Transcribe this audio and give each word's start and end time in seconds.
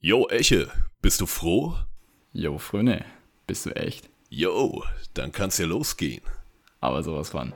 Jo, 0.00 0.28
Eche, 0.28 0.70
bist 1.00 1.22
du 1.22 1.26
froh? 1.26 1.74
Jo, 2.32 2.58
Fröne, 2.58 3.06
bist 3.46 3.64
du 3.64 3.70
echt? 3.70 4.10
Jo, 4.28 4.84
dann 5.14 5.32
kann's 5.32 5.56
ja 5.56 5.64
losgehen. 5.64 6.20
Aber 6.80 7.02
sowas 7.02 7.30
von. 7.30 7.54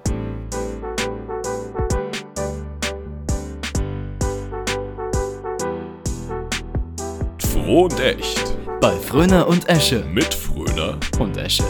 Froh 7.39 7.85
und 7.85 8.01
echt. 8.01 8.57
Bei 8.81 8.99
Fröner 8.99 9.47
und 9.47 9.69
Esche. 9.69 10.03
Mit 10.07 10.33
Fröner. 10.33 10.99
Und 11.19 11.37
Esche. 11.37 11.65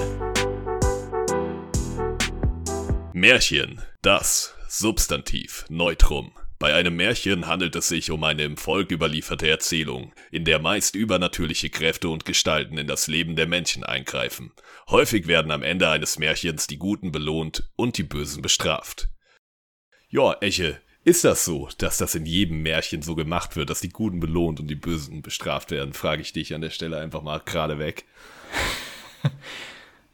Märchen. 3.12 3.82
Das 4.02 4.55
Substantiv. 4.68 5.66
Neutrum. 5.68 6.30
Bei 6.61 6.74
einem 6.74 6.95
Märchen 6.95 7.46
handelt 7.46 7.74
es 7.74 7.88
sich 7.88 8.11
um 8.11 8.22
eine 8.22 8.42
im 8.42 8.58
Volk 8.58 8.92
überlieferte 8.92 9.48
Erzählung, 9.48 10.12
in 10.30 10.45
der 10.45 10.59
meist 10.59 10.95
übernatürliche 10.95 11.70
Kräfte 11.70 12.10
und 12.10 12.27
Gestalten 12.27 12.77
in 12.77 12.87
das 12.87 13.06
Leben 13.06 13.34
der 13.34 13.46
Menschen 13.46 13.82
eingreifen. 13.82 14.52
Häufig 14.91 15.27
werden 15.27 15.52
am 15.52 15.62
Ende 15.62 15.88
eines 15.88 16.18
Märchens 16.18 16.66
die 16.66 16.77
Guten 16.77 17.12
belohnt 17.12 17.70
und 17.77 17.96
die 17.96 18.02
Bösen 18.02 18.42
bestraft. 18.42 19.09
Ja, 20.10 20.37
Eche, 20.42 20.78
ist 21.02 21.24
das 21.24 21.46
so, 21.46 21.70
dass 21.78 21.96
das 21.96 22.15
in 22.15 22.27
jedem 22.27 22.60
Märchen 22.60 23.01
so 23.01 23.15
gemacht 23.15 23.56
wird, 23.56 23.70
dass 23.70 23.80
die 23.80 23.88
Guten 23.88 24.20
belohnt 24.20 24.60
und 24.60 24.68
die 24.68 24.74
Bösen 24.74 25.23
bestraft 25.23 25.70
werden? 25.70 25.95
Frage 25.95 26.20
ich 26.20 26.34
dich 26.34 26.54
an 26.54 26.60
der 26.60 26.68
Stelle 26.68 26.98
einfach 26.98 27.23
mal 27.23 27.40
gerade 27.40 27.79
weg. 27.79 28.04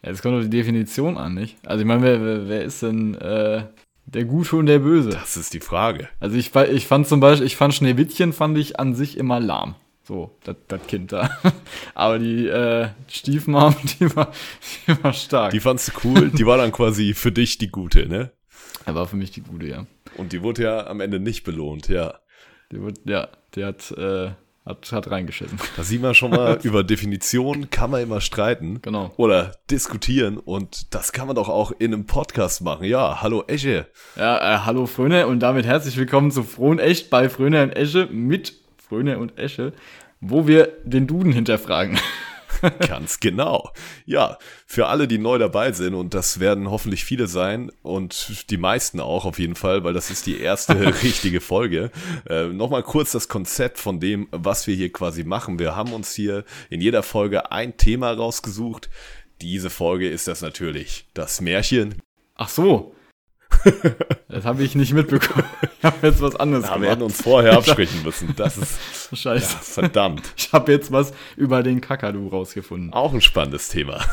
Jetzt 0.00 0.22
kommt 0.22 0.36
doch 0.36 0.48
die 0.48 0.56
Definition 0.56 1.16
an, 1.16 1.34
nicht? 1.34 1.56
Also 1.66 1.80
ich 1.80 1.86
meine, 1.88 2.02
wer, 2.02 2.24
wer, 2.24 2.48
wer 2.48 2.62
ist 2.62 2.82
denn 2.82 3.16
äh, 3.16 3.64
der 4.06 4.24
Gute 4.24 4.56
und 4.56 4.66
der 4.66 4.78
Böse? 4.78 5.10
Das 5.10 5.36
ist 5.36 5.52
die 5.54 5.60
Frage. 5.60 6.08
Also 6.20 6.36
ich, 6.36 6.54
ich 6.54 6.86
fand 6.86 7.06
zum 7.06 7.20
Beispiel, 7.20 7.46
ich 7.46 7.56
fand 7.56 7.74
Schneewittchen 7.74 8.32
fand 8.32 8.56
ich 8.58 8.80
an 8.80 8.94
sich 8.94 9.16
immer 9.18 9.40
lahm. 9.40 9.74
So, 10.04 10.36
das 10.44 10.56
Kind 10.86 11.12
da. 11.12 11.30
Aber 11.94 12.18
die 12.18 12.46
äh, 12.46 12.88
Stiefmom, 13.08 13.74
die 14.00 14.14
war, 14.14 14.32
die 14.86 15.02
war 15.02 15.12
stark. 15.12 15.50
Die 15.50 15.60
fandst 15.60 15.88
du 15.88 15.92
cool, 16.04 16.30
die 16.30 16.46
war 16.46 16.56
dann 16.56 16.70
quasi 16.70 17.12
für 17.12 17.32
dich 17.32 17.58
die 17.58 17.68
Gute, 17.68 18.06
ne? 18.06 18.30
er 18.86 18.94
war 18.94 19.06
für 19.06 19.16
mich 19.16 19.32
die 19.32 19.42
Gute, 19.42 19.66
ja. 19.66 19.86
Und 20.16 20.32
die 20.32 20.42
wurde 20.42 20.62
ja 20.62 20.86
am 20.86 21.00
Ende 21.00 21.20
nicht 21.20 21.44
belohnt, 21.44 21.88
ja. 21.88 22.20
Die 22.72 22.80
wird, 22.80 23.00
ja, 23.04 23.28
der 23.54 23.66
hat, 23.66 23.90
äh, 23.90 24.30
hat, 24.66 24.90
hat 24.92 25.10
reingeschissen. 25.10 25.58
Da 25.76 25.84
sieht 25.84 26.02
man 26.02 26.14
schon 26.14 26.32
mal, 26.32 26.58
über 26.62 26.84
Definitionen 26.84 27.70
kann 27.70 27.90
man 27.90 28.02
immer 28.02 28.20
streiten. 28.20 28.82
Genau. 28.82 29.12
Oder 29.16 29.52
diskutieren 29.70 30.38
und 30.38 30.94
das 30.94 31.12
kann 31.12 31.28
man 31.28 31.36
doch 31.36 31.48
auch 31.48 31.72
in 31.78 31.94
einem 31.94 32.06
Podcast 32.06 32.62
machen. 32.62 32.84
Ja, 32.84 33.22
hallo 33.22 33.44
Esche. 33.46 33.86
Ja, 34.16 34.56
äh, 34.56 34.58
hallo 34.64 34.86
Fröne 34.86 35.28
und 35.28 35.40
damit 35.40 35.64
herzlich 35.64 35.96
willkommen 35.96 36.30
zu 36.30 36.42
Froh 36.42 36.70
und 36.70 36.80
Echt 36.80 37.08
bei 37.10 37.28
Fröne 37.28 37.62
und 37.62 37.70
Esche 37.70 38.06
mit 38.10 38.54
Fröne 38.76 39.18
und 39.18 39.38
Esche, 39.38 39.72
wo 40.20 40.46
wir 40.46 40.72
den 40.84 41.06
Duden 41.06 41.32
hinterfragen. 41.32 41.98
Ganz 42.88 43.20
genau. 43.20 43.70
Ja, 44.04 44.38
für 44.66 44.86
alle, 44.86 45.08
die 45.08 45.18
neu 45.18 45.38
dabei 45.38 45.72
sind, 45.72 45.94
und 45.94 46.14
das 46.14 46.40
werden 46.40 46.70
hoffentlich 46.70 47.04
viele 47.04 47.26
sein 47.26 47.70
und 47.82 48.50
die 48.50 48.56
meisten 48.56 49.00
auch 49.00 49.24
auf 49.24 49.38
jeden 49.38 49.54
Fall, 49.54 49.84
weil 49.84 49.92
das 49.92 50.10
ist 50.10 50.26
die 50.26 50.40
erste 50.40 50.74
richtige 51.02 51.40
Folge. 51.40 51.90
Äh, 52.28 52.46
Nochmal 52.46 52.82
kurz 52.82 53.12
das 53.12 53.28
Konzept 53.28 53.78
von 53.78 54.00
dem, 54.00 54.28
was 54.30 54.66
wir 54.66 54.74
hier 54.74 54.92
quasi 54.92 55.24
machen. 55.24 55.58
Wir 55.58 55.76
haben 55.76 55.92
uns 55.92 56.14
hier 56.14 56.44
in 56.70 56.80
jeder 56.80 57.02
Folge 57.02 57.52
ein 57.52 57.76
Thema 57.76 58.12
rausgesucht. 58.12 58.88
Diese 59.42 59.70
Folge 59.70 60.08
ist 60.08 60.28
das 60.28 60.40
natürlich 60.40 61.06
das 61.12 61.40
Märchen. 61.40 62.00
Ach 62.34 62.48
so. 62.48 62.95
Das 64.28 64.44
habe 64.44 64.62
ich 64.64 64.74
nicht 64.74 64.92
mitbekommen. 64.92 65.44
Ich 65.78 65.84
habe 65.84 66.06
jetzt 66.06 66.20
was 66.20 66.36
anderes 66.36 66.66
Ja, 66.66 66.80
wir 66.80 66.90
hätten 66.90 67.02
uns 67.02 67.22
vorher 67.22 67.52
absprechen 67.56 68.02
müssen. 68.02 68.34
Das 68.36 68.58
ist 68.58 68.78
Scheiße. 69.16 69.52
ja, 69.54 69.58
verdammt. 69.60 70.22
Ich 70.36 70.52
habe 70.52 70.72
jetzt 70.72 70.92
was 70.92 71.12
über 71.36 71.62
den 71.62 71.80
Kakadu 71.80 72.28
rausgefunden. 72.28 72.92
Auch 72.92 73.14
ein 73.14 73.22
spannendes 73.22 73.68
Thema. 73.68 74.04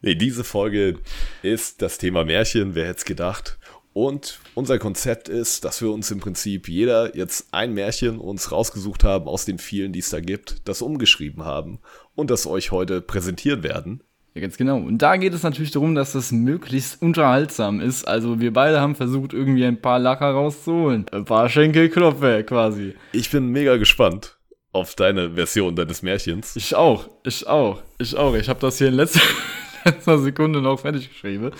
Nee, 0.00 0.14
diese 0.14 0.44
Folge 0.44 0.98
ist 1.42 1.82
das 1.82 1.98
Thema 1.98 2.24
Märchen, 2.24 2.74
wer 2.74 2.86
hätte 2.86 2.98
es 2.98 3.04
gedacht. 3.04 3.58
Und 3.92 4.40
unser 4.54 4.78
Konzept 4.78 5.28
ist, 5.28 5.64
dass 5.64 5.80
wir 5.80 5.90
uns 5.90 6.10
im 6.10 6.20
Prinzip 6.20 6.68
jeder 6.68 7.16
jetzt 7.16 7.48
ein 7.52 7.72
Märchen 7.72 8.18
uns 8.18 8.52
rausgesucht 8.52 9.04
haben 9.04 9.26
aus 9.26 9.46
den 9.46 9.58
vielen, 9.58 9.92
die 9.92 10.00
es 10.00 10.10
da 10.10 10.20
gibt, 10.20 10.68
das 10.68 10.82
umgeschrieben 10.82 11.44
haben 11.44 11.80
und 12.14 12.30
das 12.30 12.46
euch 12.46 12.72
heute 12.72 13.00
präsentieren 13.00 13.62
werden. 13.62 14.02
Ja, 14.36 14.42
ganz 14.42 14.58
genau. 14.58 14.76
Und 14.76 14.98
da 14.98 15.16
geht 15.16 15.32
es 15.32 15.42
natürlich 15.44 15.70
darum, 15.70 15.94
dass 15.94 16.12
das 16.12 16.30
möglichst 16.30 17.00
unterhaltsam 17.00 17.80
ist. 17.80 18.06
Also 18.06 18.38
wir 18.38 18.52
beide 18.52 18.82
haben 18.82 18.94
versucht, 18.94 19.32
irgendwie 19.32 19.64
ein 19.64 19.80
paar 19.80 19.98
Lacher 19.98 20.30
rauszuholen. 20.30 21.06
Ein 21.10 21.24
paar 21.24 21.48
Schenkelklopfe 21.48 22.44
quasi. 22.44 22.92
Ich 23.12 23.30
bin 23.30 23.48
mega 23.48 23.78
gespannt 23.78 24.36
auf 24.72 24.94
deine 24.94 25.30
Version 25.36 25.74
deines 25.74 26.02
Märchens. 26.02 26.54
Ich 26.54 26.74
auch, 26.74 27.08
ich 27.24 27.46
auch, 27.46 27.80
ich 27.96 28.14
auch. 28.14 28.34
Ich 28.34 28.50
habe 28.50 28.60
das 28.60 28.76
hier 28.76 28.88
in 28.88 28.94
letzter, 28.94 29.22
letzter 29.86 30.18
Sekunde 30.18 30.60
noch 30.60 30.80
fertig 30.80 31.08
geschrieben. 31.08 31.52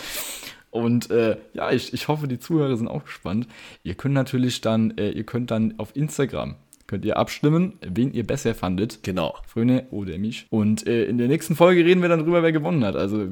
Und 0.70 1.10
äh, 1.10 1.38
ja, 1.54 1.70
ich, 1.70 1.94
ich 1.94 2.09
hoffe, 2.09 2.28
die 2.28 2.38
Zuhörer 2.38 2.76
sind 2.76 2.88
auch 2.88 3.06
gespannt. 3.06 3.48
Ihr 3.84 3.94
könnt 3.94 4.12
natürlich 4.12 4.60
dann, 4.60 4.98
äh, 4.98 5.12
ihr 5.12 5.25
könnt 5.25 5.50
dann 5.50 5.72
auf 5.78 5.97
Instagram, 5.97 6.56
könnt 6.86 7.04
ihr 7.04 7.16
abstimmen, 7.16 7.78
wen 7.80 8.12
ihr 8.12 8.26
besser 8.26 8.54
fandet. 8.54 9.02
Genau. 9.02 9.34
Fröne 9.47 9.86
oder 9.91 10.19
mich. 10.19 10.47
Und 10.50 10.86
äh, 10.86 11.04
in 11.04 11.19
der 11.19 11.28
nächsten 11.28 11.56
Folge 11.56 11.84
reden 11.84 12.02
wir 12.02 12.08
dann 12.08 12.20
drüber, 12.20 12.42
wer 12.42 12.52
gewonnen 12.52 12.84
hat. 12.84 12.97
Also 12.97 13.28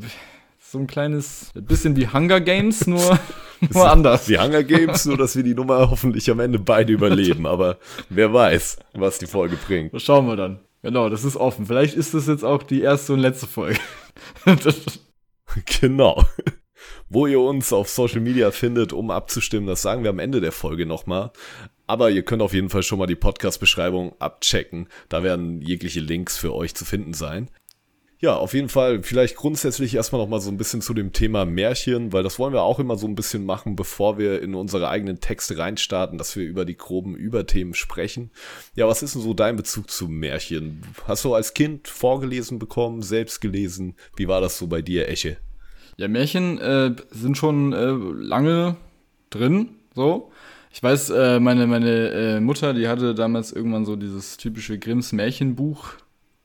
so 0.59 0.79
ein 0.79 0.87
kleines, 0.87 1.53
bisschen 1.55 1.97
wie 1.97 2.09
Hunger 2.09 2.41
Games, 2.41 2.87
nur, 2.87 3.19
nur 3.73 3.91
anders. 3.91 4.27
Die 4.27 4.39
Hunger 4.39 4.63
Games, 4.63 5.07
nur 5.07 5.17
dass 5.17 5.37
wir 5.37 5.43
die 5.43 5.55
Nummer 5.55 5.91
hoffentlich 5.91 6.31
am 6.31 6.41
Ende 6.41 6.59
beide 6.59 6.93
überleben. 6.93 7.47
Aber 7.47 7.79
wer 8.09 8.33
weiß, 8.33 8.79
was 8.95 9.19
die 9.19 9.27
Folge 9.27 9.57
bringt. 9.57 9.95
Das 9.95 10.03
schauen 10.03 10.27
wir 10.27 10.37
dann. 10.37 10.61
Genau, 10.83 11.09
das 11.09 11.25
ist 11.25 11.37
offen. 11.37 11.65
Vielleicht 11.65 11.95
ist 11.95 12.13
das 12.13 12.27
jetzt 12.27 12.45
auch 12.45 12.63
die 12.63 12.83
erste 12.83 13.15
und 13.15 13.21
letzte 13.21 13.47
Folge. 13.47 13.79
Genau. 15.81 16.25
Wo 17.09 17.27
ihr 17.27 17.41
uns 17.41 17.73
auf 17.73 17.89
Social 17.89 18.21
Media 18.21 18.51
findet, 18.51 18.93
um 18.93 19.11
abzustimmen, 19.11 19.67
das 19.67 19.83
sagen 19.83 20.03
wir 20.03 20.11
am 20.11 20.19
Ende 20.19 20.41
der 20.41 20.53
Folge 20.53 20.87
nochmal. 20.87 21.33
Aber 21.87 22.11
ihr 22.11 22.23
könnt 22.23 22.43
auf 22.43 22.55
jeden 22.55 22.71
Fall 22.71 22.83
schon 22.83 22.99
mal 22.99 23.07
die 23.07 23.15
Podcast-Beschreibung 23.15 24.15
abchecken. 24.19 24.89
Da 25.09 25.23
werden 25.23 25.61
jegliche 25.61 26.01
Links 26.01 26.37
für 26.37 26.55
euch 26.55 26.75
zu 26.75 26.85
finden 26.85 27.13
sein. 27.13 27.51
Ja, 28.25 28.37
auf 28.37 28.55
jeden 28.55 28.71
Fall 28.71 29.03
vielleicht 29.03 29.37
grundsätzlich 29.37 29.95
erstmal 29.95 30.23
nochmal 30.23 30.41
so 30.41 30.51
ein 30.51 30.57
bisschen 30.57 30.81
zu 30.81 30.95
dem 30.95 31.13
Thema 31.13 31.45
Märchen, 31.45 32.11
weil 32.11 32.23
das 32.23 32.39
wollen 32.39 32.55
wir 32.55 32.63
auch 32.63 32.79
immer 32.79 32.97
so 32.97 33.07
ein 33.07 33.17
bisschen 33.17 33.45
machen, 33.45 33.77
bevor 33.77 34.17
wir 34.17 34.41
in 34.41 34.55
unsere 34.55 34.89
eigenen 34.89 35.21
Texte 35.21 35.59
reinstarten, 35.59 36.17
dass 36.17 36.35
wir 36.35 36.47
über 36.47 36.65
die 36.65 36.79
groben 36.79 37.17
Überthemen 37.17 37.75
sprechen. 37.75 38.31
Ja, 38.77 38.89
was 38.89 39.03
ist 39.03 39.15
denn 39.15 39.21
so 39.21 39.35
dein 39.35 39.57
Bezug 39.57 39.91
zu 39.91 40.09
Märchen? 40.09 40.81
Hast 41.07 41.27
du 41.27 41.35
als 41.35 41.53
Kind 41.53 41.87
vorgelesen 41.87 42.59
bekommen, 42.59 43.03
selbst 43.03 43.43
gelesen? 43.43 43.95
Wie 44.17 44.27
war 44.27 44.41
das 44.41 44.57
so 44.57 44.69
bei 44.69 44.81
dir, 44.81 45.07
Eche? 45.11 45.37
Ja, 45.97 46.09
Märchen 46.09 46.59
äh, 46.59 46.95
sind 47.11 47.37
schon 47.37 47.73
äh, 47.73 47.91
lange 47.91 48.77
drin, 49.31 49.71
so. 49.95 50.31
Ich 50.73 50.83
weiß, 50.83 51.11
äh, 51.11 51.39
meine, 51.39 51.69
meine 51.69 52.11
äh, 52.11 52.41
Mutter, 52.41 52.75
die 52.75 52.89
hatte 52.89 53.15
damals 53.15 53.53
irgendwann 53.53 53.85
so 53.85 53.95
dieses 53.95 54.37
typische 54.37 54.77
Grimms 54.79 55.13
Märchenbuch 55.13 55.93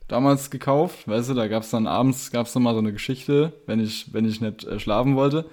damals 0.06 0.50
gekauft. 0.50 1.08
Weißt 1.08 1.30
du, 1.30 1.34
da 1.34 1.48
gab 1.48 1.64
es 1.64 1.70
dann 1.70 1.88
abends, 1.88 2.30
gab 2.30 2.46
es 2.46 2.54
mal 2.54 2.74
so 2.74 2.78
eine 2.78 2.92
Geschichte, 2.92 3.52
wenn 3.66 3.80
ich, 3.80 4.12
wenn 4.12 4.24
ich 4.24 4.40
nicht 4.40 4.64
äh, 4.64 4.78
schlafen 4.78 5.16
wollte. 5.16 5.46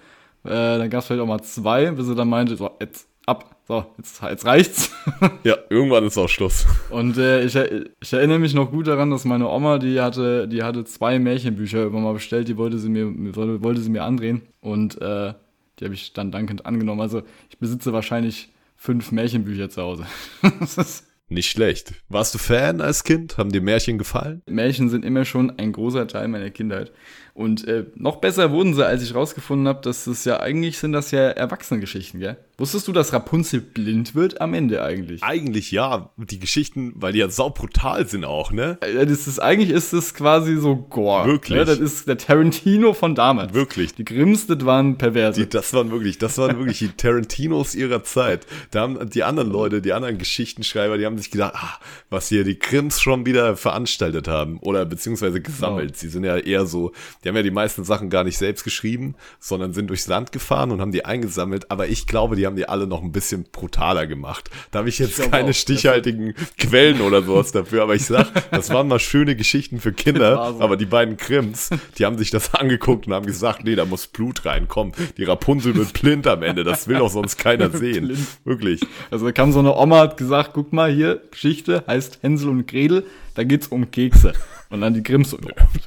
Äh, 0.44 0.78
dann 0.78 0.90
gab 0.91 1.02
es 1.02 1.07
vielleicht 1.07 1.24
auch 1.24 1.28
mal 1.28 1.41
zwei, 1.41 1.90
bis 1.91 2.06
sie 2.06 2.16
dann 2.16 2.30
meinte, 2.30 2.56
so, 2.56 2.69
jetzt 2.80 3.07
ab, 3.25 3.56
so, 3.67 3.85
jetzt, 3.97 4.22
jetzt 4.22 4.45
reicht's. 4.45 4.91
Ja, 5.44 5.57
irgendwann 5.69 6.05
ist 6.05 6.17
auch 6.17 6.28
Schluss. 6.28 6.66
Und 6.89 7.17
äh, 7.17 7.44
ich, 7.44 7.55
ich 7.55 8.13
erinnere 8.13 8.39
mich 8.39 8.53
noch 8.53 8.72
gut 8.72 8.88
daran, 8.88 9.09
dass 9.09 9.25
meine 9.25 9.47
Oma, 9.47 9.78
die 9.78 10.01
hatte, 10.01 10.47
die 10.47 10.63
hatte 10.63 10.83
zwei 10.83 11.17
Märchenbücher 11.17 11.79
irgendwann 11.79 12.03
mal 12.03 12.13
bestellt, 12.13 12.47
die 12.50 12.57
wollte 12.57 12.77
sie 12.77 12.89
mir, 12.89 13.07
wollte, 13.35 13.81
sie 13.81 13.89
mir 13.89 14.03
andrehen. 14.03 14.41
Und 14.59 15.01
äh, 15.01 15.33
die 15.79 15.85
habe 15.85 15.94
ich 15.94 16.13
dann 16.13 16.31
dankend 16.31 16.66
angenommen. 16.66 17.01
Also 17.01 17.23
ich 17.50 17.57
besitze 17.57 17.94
wahrscheinlich 17.94 18.50
fünf 18.75 19.11
Märchenbücher 19.11 19.69
zu 19.69 19.81
Hause. 19.81 20.06
Nicht 21.29 21.51
schlecht. 21.51 21.94
Warst 22.07 22.33
du 22.33 22.38
Fan 22.38 22.79
als 22.79 23.03
Kind? 23.03 23.38
Haben 23.38 23.51
dir 23.51 23.62
Märchen 23.62 23.97
gefallen? 23.97 24.42
Märchen 24.45 24.89
sind 24.89 25.03
immer 25.03 25.25
schon 25.25 25.57
ein 25.57 25.74
großer 25.74 26.07
Teil 26.07 26.30
meiner 26.30 26.51
Kindheit. 26.51 26.94
Und 27.38 27.68
äh, 27.68 27.86
noch 27.94 28.16
besser 28.16 28.50
wurden 28.50 28.74
sie, 28.74 28.84
als 28.84 29.04
ich 29.04 29.13
rausgefunden 29.13 29.68
habe, 29.68 29.80
dass 29.84 30.06
das 30.06 30.25
ja 30.25 30.39
eigentlich 30.39 30.80
sind 30.80 30.92
das 30.92 31.12
ja 31.12 31.19
Erwachsenengeschichten, 31.30 32.19
gell? 32.19 32.38
Wusstest 32.57 32.88
du, 32.88 32.92
dass 32.92 33.13
Rapunzel 33.13 33.62
blind 33.62 34.16
wird 34.16 34.42
am 34.42 34.56
Ende 34.56 34.81
eigentlich? 34.81 35.22
Eigentlich 35.22 35.69
ja. 35.69 36.10
Die 36.18 36.39
Geschichten, 36.39 36.94
weil 36.95 37.13
die 37.13 37.19
ja 37.19 37.30
saubrutal 37.30 38.07
sind 38.07 38.25
auch, 38.25 38.51
ne? 38.51 38.80
Ja, 38.81 39.06
das 39.06 39.28
ist, 39.28 39.38
eigentlich 39.38 39.69
ist 39.69 39.94
das 39.94 40.16
quasi 40.16 40.57
so 40.57 40.75
Gore. 40.75 41.28
Wirklich? 41.28 41.60
Ja, 41.60 41.66
das 41.66 41.78
ist 41.78 42.07
der 42.07 42.18
Tarantino 42.18 42.94
von 42.94 43.13
damals. 43.13 43.54
Wirklich. 43.54 43.94
Die 43.94 44.04
Grimms, 44.04 44.48
das 44.48 44.66
waren 44.66 44.98
Perverse. 44.98 45.40
Die, 45.40 45.48
das 45.48 45.72
waren 45.74 45.92
wirklich, 45.92 46.18
das 46.18 46.40
waren 46.40 46.57
wirklich 46.57 46.80
die 46.80 46.90
Tarantinos 46.90 47.75
ihrer 47.75 48.04
Zeit. 48.04 48.48
Da 48.72 48.81
haben 48.81 49.07
die 49.12 49.24
anderen 49.24 49.51
Leute, 49.51 49.83
die 49.83 49.94
anderen 49.94 50.18
Geschichtenschreiber, 50.18 50.98
die 50.98 51.06
haben 51.06 51.19
sich 51.19 51.30
gedacht, 51.30 51.54
ah, 51.56 51.78
was 52.10 52.30
hier 52.30 52.44
die 52.44 52.57
Krims 52.57 53.00
schon 53.00 53.28
wieder 53.28 53.56
veranstaltet 53.56 54.28
haben 54.28 54.57
oder 54.62 54.83
beziehungsweise 54.86 55.40
gesammelt. 55.40 55.95
Sie 55.98 56.10
sind 56.10 56.24
ja 56.24 56.38
eher 56.38 56.66
so, 56.66 56.92
Die 57.27 57.29
haben 57.29 57.35
ja 57.35 57.44
die 57.44 57.51
meisten 57.51 57.83
Sachen 57.83 58.09
gar 58.09 58.24
nicht 58.24 58.38
selbst 58.38 58.63
geschrieben, 58.63 59.15
sondern 59.38 59.74
sind 59.74 59.88
durchs 59.89 60.07
Land 60.07 60.31
gefahren 60.31 60.71
und 60.71 60.79
haben 60.79 60.94
die 60.94 61.03
eingesammelt. 61.03 61.69
Aber 61.69 61.89
ich 61.89 62.07
glaube, 62.07 62.38
die 62.38 62.45
haben 62.45 62.56
die 62.56 62.69
alle 62.69 62.88
noch 62.88 63.03
ein 63.03 63.12
bisschen 63.12 63.44
brutaler 63.51 64.07
gemacht. 64.07 64.50
Da 64.71 64.79
habe 64.79 64.88
ich 64.88 64.97
jetzt 64.97 65.19
Ich 65.19 65.29
keine 65.29 65.50
auch. 65.50 65.53
stichhaltigen 65.53 66.35
Quellen 66.57 67.01
oder 67.01 67.21
sowas 67.21 67.51
dafür. 67.51 67.83
Aber 67.83 67.95
ich 67.95 68.06
sag, 68.06 68.27
das 68.51 68.69
waren 68.69 68.88
mal 68.88 69.00
schöne 69.00 69.35
Geschichten 69.35 69.81
für 69.81 69.91
Kinder. 69.91 70.53
so. 70.57 70.62
Aber 70.62 70.77
die 70.77 70.85
beiden 70.85 71.18
Krims, 71.18 71.69
die 71.97 72.06
haben 72.06 72.18
sich 72.18 72.29
das 72.31 72.53
angeguckt 72.53 73.07
und 73.07 73.13
haben 73.13 73.25
gesagt, 73.25 73.65
nee, 73.65 73.75
da 73.75 73.83
muss 73.83 74.07
Blut 74.07 74.45
reinkommen. 74.45 74.94
Die 75.18 75.25
Rapunzel 75.25 75.75
wird 75.75 75.91
blind 76.00 76.27
am 76.27 76.44
Ende. 76.44 76.63
Das 76.63 76.88
will 76.88 77.00
doch 77.00 77.09
sonst 77.12 77.38
keiner 77.38 77.69
sehen. 77.77 78.06
Blind. 78.07 78.25
Wirklich. 78.45 78.80
Also 79.12 79.25
da 79.25 79.33
kam 79.33 79.51
so 79.51 79.59
eine 79.59 79.75
Oma, 79.75 80.00
hat 80.00 80.15
gesagt, 80.15 80.51
guck 80.53 80.71
mal 80.71 80.89
hier, 80.89 81.21
Geschichte 81.30 81.83
heißt 81.88 82.19
Hänsel 82.21 82.47
und 82.47 82.68
Gretel, 82.69 83.03
da 83.35 83.44
geht's 83.44 83.68
um 83.68 83.91
Kekse. 83.91 84.31
Und 84.69 84.81
dann 84.81 84.94
die 84.94 85.02
Grimms 85.04 85.30
so, 85.30 85.38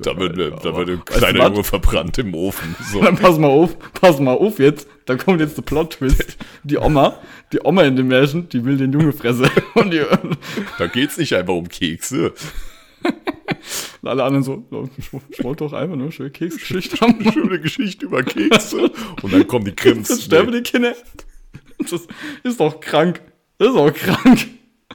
Da 0.01 0.17
wird, 0.17 0.39
Ja, 0.39 0.51
da 0.51 0.75
wird 0.77 0.89
ein 0.89 1.05
kleiner? 1.05 1.49
Junge 1.49 1.65
verbrannt 1.65 2.17
im 2.19 2.35
Ofen. 2.35 2.75
So. 2.91 3.03
Dann 3.03 3.17
pass 3.17 3.39
mal 3.39 3.49
auf, 3.49 3.77
pass 3.93 4.19
mal 4.21 4.33
auf 4.33 4.59
jetzt, 4.59 4.89
da 5.07 5.17
kommt 5.17 5.41
jetzt 5.41 5.57
der 5.57 5.63
Plot-Twist. 5.63 6.39
Die 6.65 6.79
Oma, 6.79 7.19
die 7.53 7.61
Oma 7.63 7.83
in 7.83 7.97
dem 7.97 8.09
Märchen, 8.09 8.49
die 8.49 8.65
will 8.65 8.77
den 8.79 8.93
Junge 8.93 9.13
fressen. 9.13 9.49
Und 9.75 9.93
die, 9.93 10.03
Da 10.79 10.87
geht's 10.87 11.19
nicht 11.19 11.35
einfach 11.35 11.55
um 11.55 11.69
Kekse. 11.69 12.33
und 14.03 14.09
alle 14.09 14.25
anderen 14.25 14.43
so, 14.45 14.65
ich, 14.99 15.43
wollte 15.45 15.65
doch 15.65 15.73
einfach 15.73 15.97
nur 15.97 16.13
schön 16.13 16.33
Keksgeschichte 16.33 17.01
haben. 17.01 17.23
Schöne 17.33 17.59
Geschichte 17.61 18.07
über 18.07 18.23
Kekse. 18.23 18.91
Und 19.23 19.33
dann 19.33 19.47
kommen 19.47 19.65
die 19.67 19.73
Krims. 19.73 20.09
Jetzt 20.09 20.25
sterben 20.25 20.53
die 20.53 20.63
Kinder. 20.63 20.95
Das 21.79 22.07
ist 22.43 22.61
doch 22.61 22.81
krank. 22.81 23.21
Das 23.59 23.69
ist 23.69 23.77
auch 23.77 23.93
krank. 23.93 24.47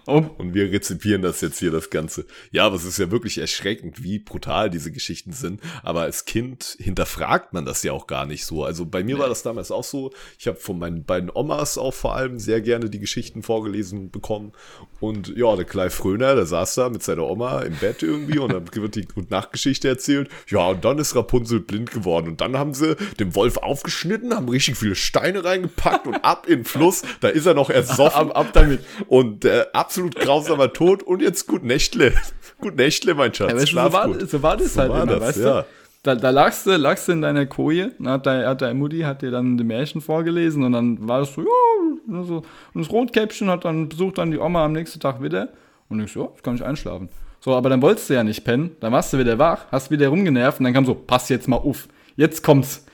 Oh, 0.07 0.23
Und 0.37 0.53
wir 0.53 0.71
rezipieren 0.71 1.21
das 1.23 1.41
jetzt 1.41 1.59
hier, 1.59 1.71
das 1.71 1.89
Ganze. 1.89 2.25
Ja, 2.51 2.65
aber 2.65 2.75
es 2.75 2.83
ist 2.83 2.99
ja 2.99 3.09
wirklich 3.09 3.39
erschreckend, 3.39 4.03
wie 4.03 4.19
brutal 4.19 4.69
diese 4.69 4.91
Geschichten 4.91 5.33
sind. 5.33 5.61
Aber 5.81 6.01
als 6.01 6.25
Kind 6.25 6.77
hinterfragt 6.79 7.53
man 7.53 7.65
das 7.65 7.81
ja 7.81 7.91
auch 7.91 8.05
gar 8.05 8.25
nicht 8.25 8.45
so. 8.45 8.63
Also 8.63 8.85
bei 8.85 9.03
mir 9.03 9.17
war 9.17 9.29
das 9.29 9.41
damals 9.41 9.71
auch 9.71 9.83
so. 9.83 10.11
Ich 10.37 10.47
habe 10.47 10.59
von 10.59 10.77
meinen 10.77 11.05
beiden 11.05 11.31
Omas 11.33 11.77
auch 11.77 11.93
vor 11.93 12.15
allem 12.15 12.37
sehr 12.37 12.61
gerne 12.61 12.89
die 12.89 12.99
Geschichten 12.99 13.41
vorgelesen 13.41 14.11
bekommen. 14.11 14.51
Und 14.99 15.35
ja, 15.35 15.55
der 15.55 15.65
Clive 15.65 15.89
Fröner, 15.89 16.35
der 16.35 16.45
saß 16.45 16.75
da 16.75 16.89
mit 16.89 17.01
seiner 17.01 17.23
Oma 17.23 17.61
im 17.61 17.75
Bett 17.75 18.03
irgendwie 18.03 18.37
und 18.37 18.53
dann 18.53 18.67
wird 18.75 18.95
die 18.95 19.05
Gute-Nacht-Geschichte 19.05 19.87
erzählt. 19.87 20.29
Ja, 20.49 20.67
und 20.67 20.85
dann 20.85 20.99
ist 20.99 21.15
Rapunzel 21.15 21.61
blind 21.61 21.91
geworden. 21.91 22.27
Und 22.27 22.41
dann 22.41 22.57
haben 22.57 22.73
sie 22.73 22.95
den 23.19 23.33
Wolf 23.33 23.57
aufgeschnitten, 23.57 24.35
haben 24.35 24.49
richtig 24.49 24.77
viele 24.77 24.95
Steine 24.95 25.43
reingepackt 25.43 26.05
und 26.05 26.15
ab 26.23 26.45
in 26.47 26.59
den 26.59 26.65
Fluss. 26.65 27.01
Da 27.21 27.29
ist 27.29 27.45
er 27.45 27.55
noch 27.55 27.69
ersoffen. 27.69 28.31
ab, 28.31 28.37
ab 28.37 28.47
damit. 28.53 28.81
Und 29.07 29.45
äh, 29.45 29.65
absolut 29.95 30.15
grausamer 30.15 30.73
Tod 30.73 31.03
und 31.03 31.21
jetzt 31.21 31.47
gut 31.47 31.63
Nächtle. 31.63 32.13
gut 32.59 32.75
Nächtle, 32.75 33.15
mein 33.15 33.33
Schatz. 33.33 33.53
Ja, 33.53 33.65
Schlaf 33.65 33.87
so, 33.87 33.93
war, 33.93 34.07
gut. 34.07 34.29
so 34.29 34.43
war 34.43 34.57
das 34.57 34.73
So 34.73 34.81
halt 34.81 34.91
war 34.91 35.03
immer, 35.03 35.13
das, 35.13 35.21
weißt 35.21 35.39
ja. 35.39 35.61
du? 35.61 35.67
Da, 36.03 36.15
da 36.15 36.29
lagst 36.29 36.67
du, 36.67 36.75
lagst 36.75 37.07
du 37.07 37.13
in 37.13 37.21
deiner 37.21 37.45
Koje, 37.45 37.91
dann 37.97 38.09
hat, 38.09 38.25
dein, 38.25 38.45
hat 38.45 38.61
deine 38.61 38.75
Mutti 38.75 38.99
hat 38.99 39.21
dir 39.21 39.31
dann 39.31 39.57
die 39.57 39.63
Märchen 39.63 40.01
vorgelesen 40.01 40.63
und 40.63 40.73
dann 40.73 41.07
war 41.07 41.19
das 41.19 41.33
so, 41.33 41.41
ja, 41.41 42.23
so. 42.23 42.43
Und 42.73 42.81
das 42.81 42.91
Rotkäppchen 42.91 43.49
hat 43.49 43.65
dann 43.65 43.89
besucht 43.89 44.17
dann 44.17 44.31
die 44.31 44.37
Oma 44.37 44.65
am 44.65 44.73
nächsten 44.73 44.99
Tag 44.99 45.23
wieder 45.23 45.49
und 45.89 45.99
ich 46.01 46.11
so, 46.11 46.31
jetzt 46.33 46.43
kann 46.43 46.55
ich 46.55 46.63
einschlafen. 46.63 47.09
So, 47.39 47.55
aber 47.55 47.69
dann 47.69 47.81
wolltest 47.81 48.09
du 48.09 48.13
ja 48.13 48.23
nicht 48.23 48.43
pennen, 48.43 48.75
dann 48.81 48.91
warst 48.91 49.13
du 49.13 49.17
wieder 49.17 49.39
wach, 49.39 49.65
hast 49.71 49.89
wieder 49.89 50.09
rumgenervt 50.09 50.59
und 50.59 50.65
dann 50.65 50.73
kam 50.73 50.85
so, 50.85 50.93
pass 50.93 51.29
jetzt 51.29 51.47
mal 51.47 51.57
auf, 51.57 51.87
jetzt 52.15 52.43
kommt's. 52.43 52.84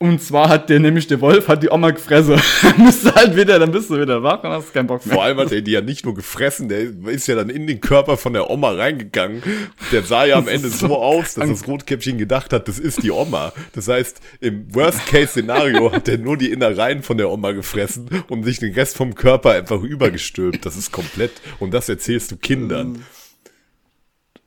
Und 0.00 0.22
zwar 0.22 0.48
hat 0.48 0.70
der 0.70 0.78
nämlich, 0.78 1.08
der 1.08 1.20
Wolf 1.20 1.48
hat 1.48 1.64
die 1.64 1.70
Oma 1.70 1.90
gefressen. 1.90 2.40
dann 2.62 2.86
bist 2.86 3.04
du 3.04 3.12
halt 3.12 3.34
wieder, 3.34 3.58
dann 3.58 3.72
bist 3.72 3.90
du 3.90 4.00
wieder 4.00 4.22
wach 4.22 4.44
und 4.44 4.50
hast 4.50 4.72
keinen 4.72 4.86
Bock 4.86 5.04
mehr. 5.04 5.14
Vor 5.16 5.24
allem 5.24 5.38
hat 5.38 5.50
er 5.50 5.60
die 5.60 5.72
ja 5.72 5.80
nicht 5.80 6.04
nur 6.04 6.14
gefressen, 6.14 6.68
der 6.68 6.82
ist 7.06 7.26
ja 7.26 7.34
dann 7.34 7.50
in 7.50 7.66
den 7.66 7.80
Körper 7.80 8.16
von 8.16 8.32
der 8.32 8.48
Oma 8.48 8.70
reingegangen. 8.70 9.42
Der 9.90 10.04
sah 10.04 10.24
ja 10.24 10.36
am 10.36 10.44
Das 10.44 10.54
Ende 10.54 10.68
so 10.68 10.86
so 10.86 10.96
aus, 10.96 11.34
dass 11.34 11.48
das 11.48 11.66
Rotkäppchen 11.66 12.16
gedacht 12.16 12.52
hat, 12.52 12.68
das 12.68 12.78
ist 12.78 13.02
die 13.02 13.10
Oma. 13.10 13.52
Das 13.72 13.88
heißt, 13.88 14.20
im 14.40 14.72
Worst-Case-Szenario 14.72 15.90
hat 15.90 16.06
er 16.06 16.18
nur 16.18 16.36
die 16.36 16.52
Innereien 16.52 17.02
von 17.02 17.18
der 17.18 17.28
Oma 17.28 17.50
gefressen 17.50 18.08
und 18.28 18.44
sich 18.44 18.60
den 18.60 18.74
Rest 18.74 18.96
vom 18.96 19.16
Körper 19.16 19.50
einfach 19.50 19.82
übergestülpt. 19.82 20.64
Das 20.64 20.76
ist 20.76 20.92
komplett, 20.92 21.32
und 21.58 21.74
das 21.74 21.88
erzählst 21.88 22.30
du 22.30 22.36
Kindern. 22.36 23.04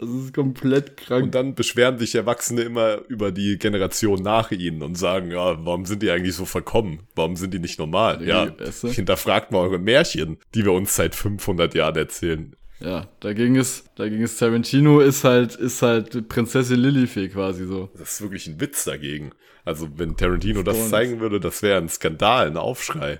Das 0.01 0.09
ist 0.09 0.33
komplett 0.33 0.97
krank. 0.97 1.25
Und 1.25 1.35
dann 1.35 1.53
beschweren 1.53 1.99
sich 1.99 2.15
Erwachsene 2.15 2.61
immer 2.63 3.01
über 3.07 3.31
die 3.31 3.59
Generation 3.59 4.23
nach 4.23 4.49
ihnen 4.49 4.81
und 4.81 4.95
sagen, 4.95 5.29
ja, 5.29 5.63
warum 5.63 5.85
sind 5.85 6.01
die 6.01 6.09
eigentlich 6.09 6.35
so 6.35 6.45
verkommen? 6.45 7.01
Warum 7.13 7.35
sind 7.35 7.53
die 7.53 7.59
nicht 7.59 7.77
normal? 7.77 8.27
Ja, 8.27 8.51
weißt 8.59 8.85
du? 8.85 8.87
hinterfragt 8.87 9.51
mal 9.51 9.59
eure 9.59 9.77
Märchen, 9.77 10.39
die 10.55 10.65
wir 10.65 10.71
uns 10.71 10.95
seit 10.95 11.13
500 11.13 11.75
Jahren 11.75 11.95
erzählen. 11.97 12.55
Ja, 12.79 13.09
da 13.19 13.33
ging 13.33 13.55
es, 13.57 13.85
da 13.93 14.09
ging 14.09 14.23
es 14.23 14.37
Tarantino 14.37 15.01
ist 15.01 15.23
halt, 15.23 15.53
ist 15.53 15.83
halt 15.83 16.27
Prinzessin 16.29 16.79
Lilifee 16.79 17.29
quasi 17.29 17.67
so. 17.67 17.91
Das 17.93 18.13
ist 18.13 18.21
wirklich 18.21 18.47
ein 18.47 18.59
Witz 18.59 18.85
dagegen. 18.85 19.33
Also 19.65 19.87
wenn 19.97 20.17
Tarantino 20.17 20.63
das 20.63 20.77
Stones. 20.77 20.89
zeigen 20.89 21.19
würde, 21.19 21.39
das 21.39 21.61
wäre 21.61 21.77
ein 21.77 21.89
Skandal, 21.89 22.47
ein 22.47 22.57
Aufschrei. 22.57 23.19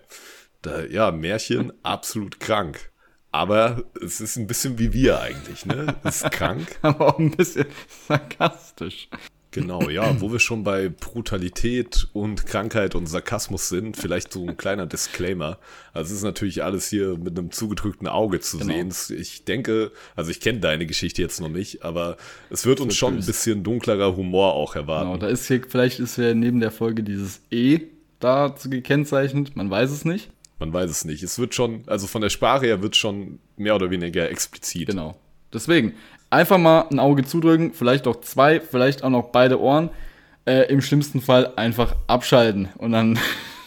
Da, 0.63 0.83
ja, 0.85 1.11
Märchen 1.11 1.73
absolut 1.83 2.39
krank. 2.39 2.91
Aber 3.31 3.83
es 4.03 4.19
ist 4.19 4.35
ein 4.37 4.47
bisschen 4.47 4.77
wie 4.77 4.91
wir 4.93 5.19
eigentlich, 5.21 5.65
ne? 5.65 5.95
Es 6.03 6.21
ist 6.23 6.31
krank. 6.31 6.77
Aber 6.81 7.15
auch 7.15 7.19
ein 7.19 7.31
bisschen 7.31 7.65
sarkastisch. 8.07 9.07
Genau, 9.53 9.89
ja, 9.89 10.21
wo 10.21 10.31
wir 10.31 10.39
schon 10.39 10.63
bei 10.63 10.87
Brutalität 10.87 12.07
und 12.13 12.45
Krankheit 12.45 12.95
und 12.95 13.07
Sarkasmus 13.07 13.67
sind, 13.67 13.97
vielleicht 13.97 14.31
so 14.31 14.47
ein 14.47 14.55
kleiner 14.55 14.85
Disclaimer. 14.85 15.57
Also 15.93 16.11
es 16.11 16.19
ist 16.19 16.23
natürlich 16.23 16.63
alles 16.63 16.87
hier 16.89 17.17
mit 17.17 17.37
einem 17.37 17.51
zugedrückten 17.51 18.07
Auge 18.07 18.39
zu 18.39 18.59
Genau. 18.59 18.89
sehen. 18.89 19.17
Ich 19.19 19.43
denke, 19.43 19.91
also 20.15 20.31
ich 20.31 20.39
kenne 20.39 20.61
deine 20.61 20.85
Geschichte 20.85 21.21
jetzt 21.21 21.41
noch 21.41 21.49
nicht, 21.49 21.83
aber 21.83 22.15
es 22.49 22.65
wird 22.65 22.79
uns 22.79 22.95
schon 22.95 23.15
ein 23.17 23.25
bisschen 23.25 23.61
dunklerer 23.61 24.15
Humor 24.15 24.53
auch 24.53 24.75
erwarten. 24.77 25.09
Genau, 25.11 25.19
da 25.19 25.27
ist 25.27 25.45
hier, 25.47 25.61
vielleicht 25.67 25.99
ist 25.99 26.17
ja 26.17 26.33
neben 26.33 26.61
der 26.61 26.71
Folge 26.71 27.03
dieses 27.03 27.41
E 27.51 27.81
da 28.21 28.55
gekennzeichnet, 28.63 29.57
man 29.57 29.69
weiß 29.69 29.91
es 29.91 30.05
nicht. 30.05 30.29
Man 30.61 30.71
weiß 30.71 30.91
es 30.91 31.05
nicht. 31.05 31.23
Es 31.23 31.39
wird 31.39 31.55
schon, 31.55 31.81
also 31.87 32.05
von 32.05 32.21
der 32.21 32.29
Sprache 32.29 32.67
her 32.67 32.83
wird 32.83 32.95
schon 32.95 33.39
mehr 33.57 33.75
oder 33.75 33.89
weniger 33.89 34.29
explizit. 34.29 34.87
Genau. 34.87 35.15
Deswegen, 35.51 35.95
einfach 36.29 36.59
mal 36.59 36.85
ein 36.91 36.99
Auge 36.99 37.25
zudrücken, 37.25 37.73
vielleicht 37.73 38.05
auch 38.05 38.21
zwei, 38.21 38.59
vielleicht 38.59 39.03
auch 39.03 39.09
noch 39.09 39.29
beide 39.31 39.59
Ohren. 39.59 39.89
Äh, 40.45 40.71
Im 40.71 40.81
schlimmsten 40.81 41.19
Fall 41.19 41.53
einfach 41.55 41.95
abschalten 42.05 42.69
und 42.77 42.91
dann 42.91 43.17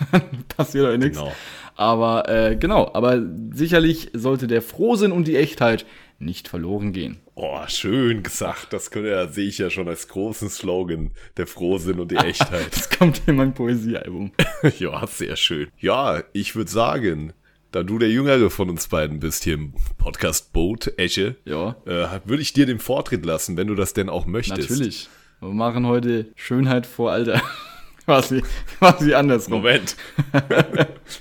passiert 0.57 0.87
euch 0.87 0.99
nichts. 0.99 1.19
Genau. 1.19 1.33
Aber 1.75 2.29
äh, 2.29 2.55
genau, 2.55 2.89
aber 2.95 3.21
sicherlich 3.53 4.11
sollte 4.13 4.47
der 4.47 4.63
Frohsinn 4.63 5.11
und 5.11 5.27
die 5.27 5.37
Echtheit 5.37 5.87
nicht 6.19 6.49
verloren 6.49 6.93
gehen. 6.93 7.19
Oh, 7.35 7.61
schön 7.67 8.23
gesagt. 8.23 8.73
Das 8.73 8.91
könnte 8.91 9.11
ja, 9.11 9.29
sehe 9.29 9.49
ich 9.49 9.59
ja 9.59 9.69
schon 9.71 9.89
als 9.89 10.09
großen 10.09 10.49
Slogan. 10.49 11.11
Der 11.37 11.47
Frohsinn 11.47 11.99
und 12.01 12.11
die 12.11 12.17
Echtheit. 12.25 12.69
Das 12.73 12.91
kommt 12.91 13.23
in 13.27 13.37
mein 13.37 13.55
Poesiealbum. 13.55 14.33
ja, 14.79 15.07
sehr 15.07 15.37
schön. 15.37 15.69
Ja, 15.79 16.23
ich 16.33 16.55
würde 16.55 16.71
sagen, 16.71 17.33
da 17.73 17.83
du 17.83 17.99
der 17.99 18.11
Jüngere 18.11 18.51
von 18.51 18.71
uns 18.71 18.87
beiden 18.89 19.19
bist 19.19 19.43
hier 19.45 19.55
im 19.55 19.75
Podcast 19.99 20.53
Boot, 20.53 20.93
Esche, 20.97 21.37
Ja, 21.45 21.77
äh, 21.87 22.21
würde 22.25 22.43
ich 22.43 22.53
dir 22.53 22.67
den 22.67 22.79
Vortritt 22.79 23.25
lassen, 23.27 23.57
wenn 23.57 23.67
du 23.67 23.75
das 23.75 23.93
denn 23.95 24.09
auch 24.09 24.27
möchtest. 24.27 24.71
natürlich. 24.71 25.09
Wir 25.41 25.49
machen 25.51 25.87
heute 25.87 26.29
Schönheit 26.37 26.87
vor 26.87 27.11
Alter. 27.11 27.43
quasi, 28.05 28.43
quasi 28.79 29.13
andersrum. 29.15 29.55
Moment. 29.59 29.97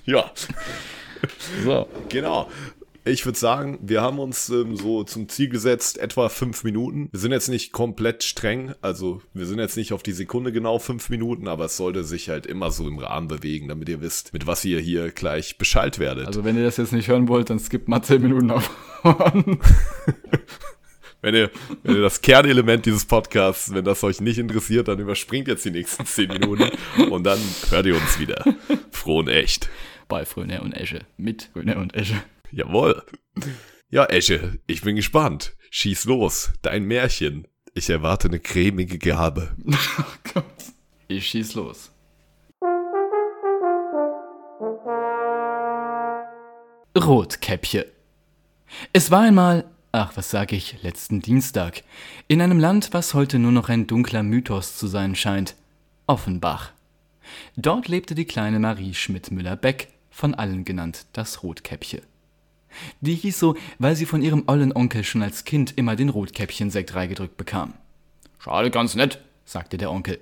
ja, 0.05 0.31
So. 1.63 1.88
genau. 2.09 2.50
Ich 3.05 3.25
würde 3.25 3.38
sagen, 3.38 3.79
wir 3.81 4.01
haben 4.01 4.17
uns 4.17 4.48
ähm, 4.48 4.77
so 4.77 5.03
zum 5.03 5.27
Ziel 5.27 5.50
gesetzt, 5.50 5.98
etwa 5.98 6.29
fünf 6.29 6.63
Minuten. 6.63 7.10
Wir 7.12 7.19
sind 7.19 7.33
jetzt 7.33 7.50
nicht 7.50 7.74
komplett 7.74 8.24
streng, 8.24 8.75
also 8.81 9.22
wir 9.33 9.45
sind 9.45 9.60
jetzt 9.60 9.75
nicht 9.75 9.91
auf 9.91 10.03
die 10.03 10.13
Sekunde 10.13 10.53
genau 10.53 10.79
fünf 10.79 11.10
Minuten, 11.10 11.50
aber 11.50 11.65
es 11.65 11.75
sollte 11.75 12.05
sich 12.05 12.29
halt 12.29 12.45
immer 12.45 12.72
so 12.72 12.88
im 12.88 12.98
Rahmen 13.00 13.27
bewegen, 13.27 13.67
damit 13.67 13.89
ihr 13.89 14.00
wisst, 14.00 14.31
mit 14.31 14.48
was 14.48 14.63
ihr 14.63 14.79
hier 14.79 15.12
gleich 15.12 15.57
Bescheid 15.57 16.00
werdet. 16.00 16.27
Also 16.27 16.45
wenn 16.45 16.55
ihr 16.55 16.63
das 16.63 16.77
jetzt 16.77 16.93
nicht 16.93 17.10
hören 17.10 17.27
wollt, 17.27 17.50
dann 17.50 17.60
skippt 17.60 17.89
mal 17.89 18.01
10 18.01 18.22
Minuten 18.22 18.51
auf. 18.51 18.69
Wenn 21.22 21.36
ihr, 21.36 21.51
wenn 21.83 21.95
ihr 21.95 22.01
das 22.01 22.19
Kernelement 22.19 22.86
dieses 22.86 23.05
Podcasts, 23.05 23.74
wenn 23.74 23.86
das 23.86 24.03
euch 24.03 24.19
nicht 24.19 24.39
interessiert, 24.39 24.89
dann 24.89 25.00
überspringt 25.00 25.48
jetzt 25.48 25.63
die 25.63 25.72
nächsten 25.72 26.05
zehn 26.05 26.27
Minuten 26.27 26.69
und 27.10 27.24
dann 27.24 27.39
hört 27.69 27.86
ihr 27.86 27.95
uns 27.95 28.19
wieder. 28.19 28.43
Froh 28.91 29.19
und 29.19 29.29
echt. 29.29 29.69
Bei 30.10 30.25
Fröner 30.25 30.62
und 30.63 30.74
Esche. 30.74 31.00
Mit 31.15 31.50
Fröner 31.53 31.77
und 31.77 31.95
Esche. 31.95 32.22
Jawohl. 32.53 33.03
Ja, 33.89 34.05
Esche, 34.05 34.60
ich 34.67 34.83
bin 34.83 34.95
gespannt. 34.95 35.55
Schieß 35.72 36.05
los, 36.05 36.53
dein 36.62 36.83
Märchen. 36.83 37.48
Ich 37.74 37.89
erwarte 37.89 38.27
eine 38.27 38.39
cremige 38.39 39.00
Gabe. 39.00 39.55
Oh 39.65 40.03
Gott. 40.33 40.45
Ich 41.07 41.27
schieß 41.27 41.55
los. 41.55 41.91
Rotkäppchen. 46.95 47.86
Es 48.93 49.10
war 49.10 49.22
einmal, 49.22 49.65
ach 49.91 50.15
was 50.15 50.29
sag 50.29 50.53
ich, 50.53 50.83
letzten 50.83 51.22
Dienstag, 51.22 51.83
in 52.27 52.39
einem 52.39 52.60
Land, 52.60 52.89
was 52.93 53.15
heute 53.15 53.39
nur 53.39 53.51
noch 53.51 53.69
ein 53.69 53.88
dunkler 53.88 54.22
Mythos 54.22 54.77
zu 54.77 54.86
sein 54.86 55.15
scheint, 55.15 55.55
Offenbach. 56.05 56.72
Dort 57.55 57.88
lebte 57.88 58.13
die 58.13 58.25
kleine 58.25 58.60
Marie 58.60 58.93
Schmidt-Müller-Beck, 58.93 59.88
von 60.12 60.36
allen 60.36 60.65
genannt 60.65 61.07
das 61.13 61.41
Rotkäppchen. 61.41 62.01
Die 63.01 63.15
hieß 63.15 63.39
so, 63.39 63.56
weil 63.80 63.96
sie 63.96 64.06
von 64.06 64.22
ihrem 64.22 64.44
ollen 64.48 64.75
Onkel 64.75 65.03
schon 65.03 65.24
als 65.24 65.46
Kind 65.46 65.77
immer 65.77 65.96
den 65.96 66.10
Rotkäppchen-Sekt 66.10 66.96
reingedrückt 66.96 67.38
bekam. 67.38 67.74
Schade 68.39 68.72
ganz 68.72 68.96
nett, 68.96 69.22
sagte 69.46 69.77
der 69.77 69.92
Onkel. 69.92 70.20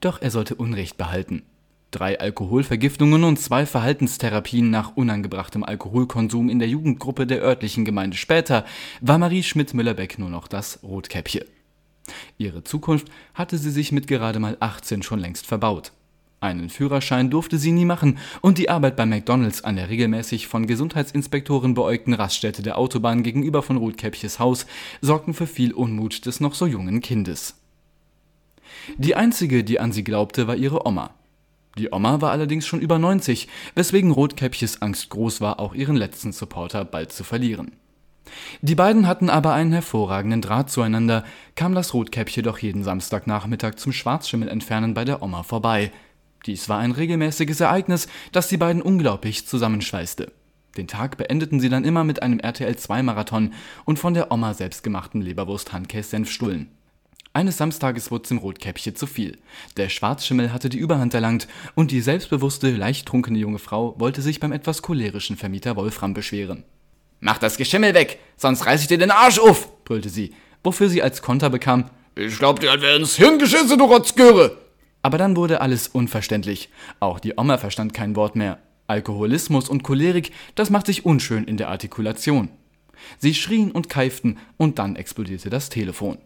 Doch 0.00 0.20
er 0.20 0.30
sollte 0.30 0.54
Unrecht 0.54 0.96
behalten. 0.96 1.42
Drei 1.90 2.18
Alkoholvergiftungen 2.18 3.24
und 3.24 3.38
zwei 3.38 3.64
Verhaltenstherapien 3.64 4.70
nach 4.70 4.96
unangebrachtem 4.96 5.64
Alkoholkonsum 5.64 6.48
in 6.50 6.58
der 6.58 6.68
Jugendgruppe 6.68 7.26
der 7.26 7.40
örtlichen 7.40 7.84
Gemeinde 7.84 8.16
später 8.16 8.66
war 9.00 9.18
Marie 9.18 9.42
Schmidt-Müller-Beck 9.42 10.18
nur 10.18 10.28
noch 10.28 10.48
das 10.48 10.82
Rotkäppchen. 10.82 11.44
Ihre 12.38 12.64
Zukunft 12.64 13.08
hatte 13.34 13.56
sie 13.56 13.70
sich 13.70 13.92
mit 13.92 14.06
gerade 14.06 14.38
mal 14.40 14.56
18 14.60 15.02
schon 15.02 15.20
längst 15.20 15.46
verbaut. 15.46 15.92
Einen 16.46 16.68
Führerschein 16.68 17.28
durfte 17.28 17.58
sie 17.58 17.72
nie 17.72 17.84
machen 17.84 18.18
und 18.40 18.58
die 18.58 18.70
Arbeit 18.70 18.94
bei 18.94 19.04
McDonalds 19.04 19.64
an 19.64 19.74
der 19.74 19.88
regelmäßig 19.88 20.46
von 20.46 20.68
Gesundheitsinspektoren 20.68 21.74
beäugten 21.74 22.14
Raststätte 22.14 22.62
der 22.62 22.78
Autobahn 22.78 23.24
gegenüber 23.24 23.64
von 23.64 23.76
Rotkäppches 23.76 24.38
Haus 24.38 24.64
sorgten 25.00 25.34
für 25.34 25.48
viel 25.48 25.72
Unmut 25.72 26.24
des 26.24 26.38
noch 26.38 26.54
so 26.54 26.64
jungen 26.66 27.00
Kindes. 27.00 27.56
Die 28.96 29.16
einzige, 29.16 29.64
die 29.64 29.80
an 29.80 29.90
sie 29.90 30.04
glaubte, 30.04 30.46
war 30.46 30.54
ihre 30.54 30.86
Oma. 30.86 31.10
Die 31.78 31.90
Oma 31.90 32.20
war 32.20 32.30
allerdings 32.30 32.64
schon 32.64 32.80
über 32.80 33.00
90, 33.00 33.48
weswegen 33.74 34.12
Rotkäppches 34.12 34.82
Angst 34.82 35.10
groß 35.10 35.40
war, 35.40 35.58
auch 35.58 35.74
ihren 35.74 35.96
letzten 35.96 36.30
Supporter 36.30 36.84
bald 36.84 37.10
zu 37.10 37.24
verlieren. 37.24 37.72
Die 38.62 38.76
beiden 38.76 39.08
hatten 39.08 39.30
aber 39.30 39.52
einen 39.52 39.72
hervorragenden 39.72 40.42
Draht 40.42 40.70
zueinander, 40.70 41.24
kam 41.56 41.74
das 41.74 41.92
Rotkäppchen 41.92 42.44
doch 42.44 42.58
jeden 42.58 42.84
Samstagnachmittag 42.84 43.74
zum 43.74 43.92
Schwarzschimmel 43.92 44.48
entfernen 44.48 44.94
bei 44.94 45.04
der 45.04 45.22
Oma 45.22 45.42
vorbei. 45.42 45.90
Dies 46.46 46.68
war 46.68 46.78
ein 46.78 46.92
regelmäßiges 46.92 47.60
Ereignis, 47.60 48.06
das 48.32 48.48
die 48.48 48.56
beiden 48.56 48.80
unglaublich 48.80 49.46
zusammenschweißte. 49.46 50.32
Den 50.76 50.86
Tag 50.86 51.16
beendeten 51.16 51.58
sie 51.58 51.68
dann 51.68 51.84
immer 51.84 52.04
mit 52.04 52.22
einem 52.22 52.38
RTL-2-Marathon 52.38 53.52
und 53.84 53.98
von 53.98 54.14
der 54.14 54.30
Oma 54.30 54.54
selbstgemachten 54.54 55.22
Leberwurst-Handkäse-Senfstullen. 55.22 56.68
Eines 57.32 57.58
Samstages 57.58 58.10
wurde 58.10 58.28
dem 58.28 58.38
Rotkäppchen 58.38 58.94
zu 58.94 59.06
viel. 59.06 59.38
Der 59.76 59.88
Schwarzschimmel 59.88 60.52
hatte 60.52 60.68
die 60.68 60.78
Überhand 60.78 61.12
erlangt 61.12 61.48
und 61.74 61.90
die 61.90 62.00
selbstbewusste, 62.00 62.70
leicht 62.70 63.06
trunkene 63.06 63.38
junge 63.38 63.58
Frau 63.58 63.98
wollte 63.98 64.22
sich 64.22 64.40
beim 64.40 64.52
etwas 64.52 64.82
cholerischen 64.82 65.36
Vermieter 65.36 65.76
Wolfram 65.76 66.14
beschweren. 66.14 66.64
Mach 67.20 67.38
das 67.38 67.56
Geschimmel 67.56 67.94
weg, 67.94 68.18
sonst 68.36 68.64
reiß 68.64 68.82
ich 68.82 68.88
dir 68.88 68.98
den 68.98 69.10
Arsch 69.10 69.38
auf, 69.38 69.84
brüllte 69.84 70.08
sie, 70.08 70.34
wofür 70.62 70.88
sie 70.88 71.02
als 71.02 71.22
Konter 71.22 71.50
bekam. 71.50 71.90
Ich 72.14 72.38
glaub 72.38 72.60
dir, 72.60 72.80
wäre 72.80 72.96
ins 72.96 73.16
Hirn 73.16 73.38
geschissen, 73.38 73.78
du 73.78 73.84
Rotzgöre! 73.84 74.65
Aber 75.06 75.18
dann 75.18 75.36
wurde 75.36 75.60
alles 75.60 75.86
unverständlich. 75.86 76.68
Auch 76.98 77.20
die 77.20 77.34
Oma 77.36 77.58
verstand 77.58 77.94
kein 77.94 78.16
Wort 78.16 78.34
mehr. 78.34 78.58
Alkoholismus 78.88 79.68
und 79.68 79.84
Cholerik, 79.84 80.32
das 80.56 80.68
macht 80.68 80.86
sich 80.86 81.06
unschön 81.06 81.44
in 81.44 81.56
der 81.56 81.68
Artikulation. 81.68 82.48
Sie 83.18 83.32
schrien 83.32 83.70
und 83.70 83.88
keiften 83.88 84.38
und 84.56 84.80
dann 84.80 84.96
explodierte 84.96 85.48
das 85.48 85.68
Telefon. 85.68 86.18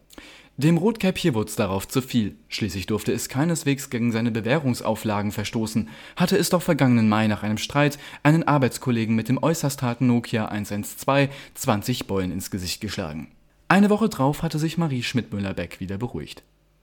Dem 0.56 0.78
Rotkäppchen 0.78 1.34
wurde 1.34 1.50
es 1.50 1.56
darauf 1.56 1.88
zu 1.88 2.00
viel. 2.00 2.36
Schließlich 2.48 2.86
durfte 2.86 3.12
es 3.12 3.28
keineswegs 3.28 3.90
gegen 3.90 4.12
seine 4.12 4.30
Bewährungsauflagen 4.30 5.32
verstoßen, 5.32 5.90
hatte 6.16 6.38
es 6.38 6.48
doch 6.48 6.62
vergangenen 6.62 7.10
Mai 7.10 7.26
nach 7.26 7.42
einem 7.42 7.58
Streit 7.58 7.98
einen 8.22 8.44
Arbeitskollegen 8.44 9.14
mit 9.14 9.28
dem 9.28 9.42
äußerst 9.42 9.82
harten 9.82 10.06
Nokia 10.06 10.46
112 10.46 11.28
20 11.52 12.06
Beulen 12.06 12.32
ins 12.32 12.50
Gesicht 12.50 12.80
geschlagen. 12.80 13.28
Eine 13.68 13.90
Woche 13.90 14.08
drauf 14.08 14.42
hatte 14.42 14.58
sich 14.58 14.78
Marie 14.78 15.02
Schmidt-Müller-Beck 15.02 15.80
wieder 15.80 15.98
beruhigt. 15.98 16.42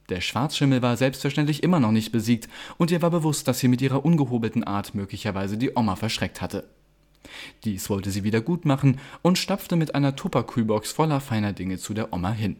Der 0.09 0.21
Schwarzschimmel 0.21 0.81
war 0.81 0.95
selbstverständlich 0.95 1.63
immer 1.63 1.79
noch 1.79 1.91
nicht 1.91 2.11
besiegt 2.11 2.47
und 2.77 2.91
ihr 2.91 3.01
war 3.01 3.11
bewusst, 3.11 3.47
dass 3.47 3.59
sie 3.59 3.67
mit 3.67 3.81
ihrer 3.81 4.05
ungehobelten 4.05 4.63
Art 4.63 4.95
möglicherweise 4.95 5.57
die 5.57 5.75
Oma 5.75 5.95
verschreckt 5.95 6.41
hatte. 6.41 6.63
Dies 7.65 7.89
wollte 7.89 8.09
sie 8.09 8.23
wieder 8.23 8.39
gut 8.39 8.63
machen 8.63 8.99
und 9.21 9.37
stapfte 9.37 9.75
mit 9.75 9.95
einer 9.95 10.15
Tupperkühlbox 10.15 10.93
voller 10.93 11.19
feiner 11.19 11.51
Dinge 11.51 11.77
zu 11.77 11.93
der 11.93 12.13
Oma 12.13 12.31
hin. 12.31 12.55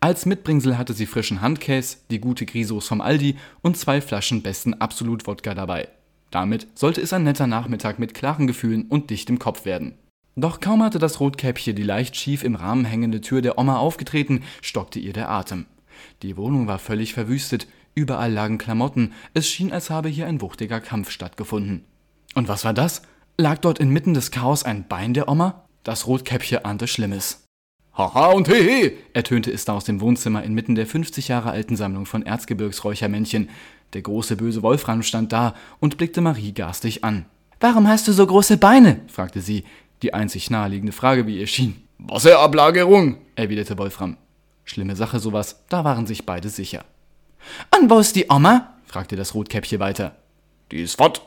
Als 0.00 0.26
Mitbringsel 0.26 0.78
hatte 0.78 0.94
sie 0.94 1.06
frischen 1.06 1.40
Handkäse, 1.40 1.98
die 2.10 2.18
gute 2.18 2.46
Grisos 2.46 2.88
vom 2.88 3.00
Aldi 3.00 3.36
und 3.62 3.76
zwei 3.76 4.00
Flaschen 4.00 4.42
besten 4.42 4.74
Absolut-Wodka 4.74 5.54
dabei. 5.54 5.88
Damit 6.30 6.66
sollte 6.74 7.00
es 7.00 7.12
ein 7.12 7.22
netter 7.22 7.46
Nachmittag 7.46 7.98
mit 7.98 8.14
klaren 8.14 8.46
Gefühlen 8.46 8.86
und 8.88 9.10
dichtem 9.10 9.38
Kopf 9.38 9.64
werden. 9.64 9.94
Doch 10.34 10.60
kaum 10.60 10.82
hatte 10.82 10.98
das 10.98 11.20
Rotkäppchen 11.20 11.76
die 11.76 11.82
leicht 11.82 12.16
schief 12.16 12.42
im 12.42 12.56
Rahmen 12.56 12.84
hängende 12.84 13.20
Tür 13.20 13.40
der 13.40 13.58
Oma 13.58 13.78
aufgetreten, 13.78 14.42
stockte 14.60 14.98
ihr 14.98 15.12
der 15.12 15.30
Atem. 15.30 15.66
Die 16.22 16.36
Wohnung 16.36 16.66
war 16.66 16.78
völlig 16.78 17.14
verwüstet, 17.14 17.66
überall 17.94 18.32
lagen 18.32 18.58
Klamotten, 18.58 19.12
es 19.34 19.48
schien, 19.48 19.72
als 19.72 19.90
habe 19.90 20.08
hier 20.08 20.26
ein 20.26 20.40
wuchtiger 20.40 20.80
Kampf 20.80 21.10
stattgefunden. 21.10 21.84
Und 22.34 22.48
was 22.48 22.64
war 22.64 22.74
das? 22.74 23.02
Lag 23.38 23.58
dort 23.58 23.78
inmitten 23.78 24.14
des 24.14 24.30
Chaos 24.30 24.62
ein 24.62 24.88
Bein 24.88 25.14
der 25.14 25.28
Oma? 25.28 25.66
Das 25.82 26.06
Rotkäppchen 26.06 26.64
ahnte 26.64 26.86
Schlimmes. 26.86 27.44
Haha 27.96 28.32
und 28.32 28.48
hehe, 28.48 28.92
ertönte 29.14 29.50
es 29.50 29.64
da 29.64 29.72
aus 29.72 29.84
dem 29.84 30.00
Wohnzimmer 30.00 30.42
inmitten 30.42 30.74
der 30.74 30.86
50 30.86 31.28
Jahre 31.28 31.50
alten 31.50 31.76
Sammlung 31.76 32.04
von 32.04 32.24
Erzgebirgsräuchermännchen. 32.24 33.48
Der 33.94 34.02
große 34.02 34.36
böse 34.36 34.62
Wolfram 34.62 35.02
stand 35.02 35.32
da 35.32 35.54
und 35.80 35.96
blickte 35.96 36.20
Marie 36.20 36.52
garstig 36.52 37.04
an. 37.04 37.24
Warum 37.58 37.88
hast 37.88 38.06
du 38.06 38.12
so 38.12 38.26
große 38.26 38.58
Beine? 38.58 39.00
fragte 39.08 39.40
sie, 39.40 39.64
die 40.02 40.12
einzig 40.12 40.50
naheliegende 40.50 40.92
Frage, 40.92 41.26
wie 41.26 41.38
ihr 41.38 41.46
schien. 41.46 41.82
Wasserablagerung, 41.98 43.16
erwiderte 43.34 43.78
Wolfram. 43.78 44.18
Schlimme 44.66 44.96
Sache 44.96 45.20
sowas, 45.20 45.64
da 45.70 45.84
waren 45.84 46.06
sich 46.06 46.26
beide 46.26 46.50
sicher. 46.50 46.84
Und 47.74 47.88
wo 47.88 47.98
ist 47.98 48.16
die 48.16 48.26
Oma? 48.28 48.74
fragte 48.84 49.16
das 49.16 49.34
Rotkäppchen 49.34 49.80
weiter. 49.80 50.16
Die 50.72 50.82
ist 50.82 50.96
fort. 50.96 51.22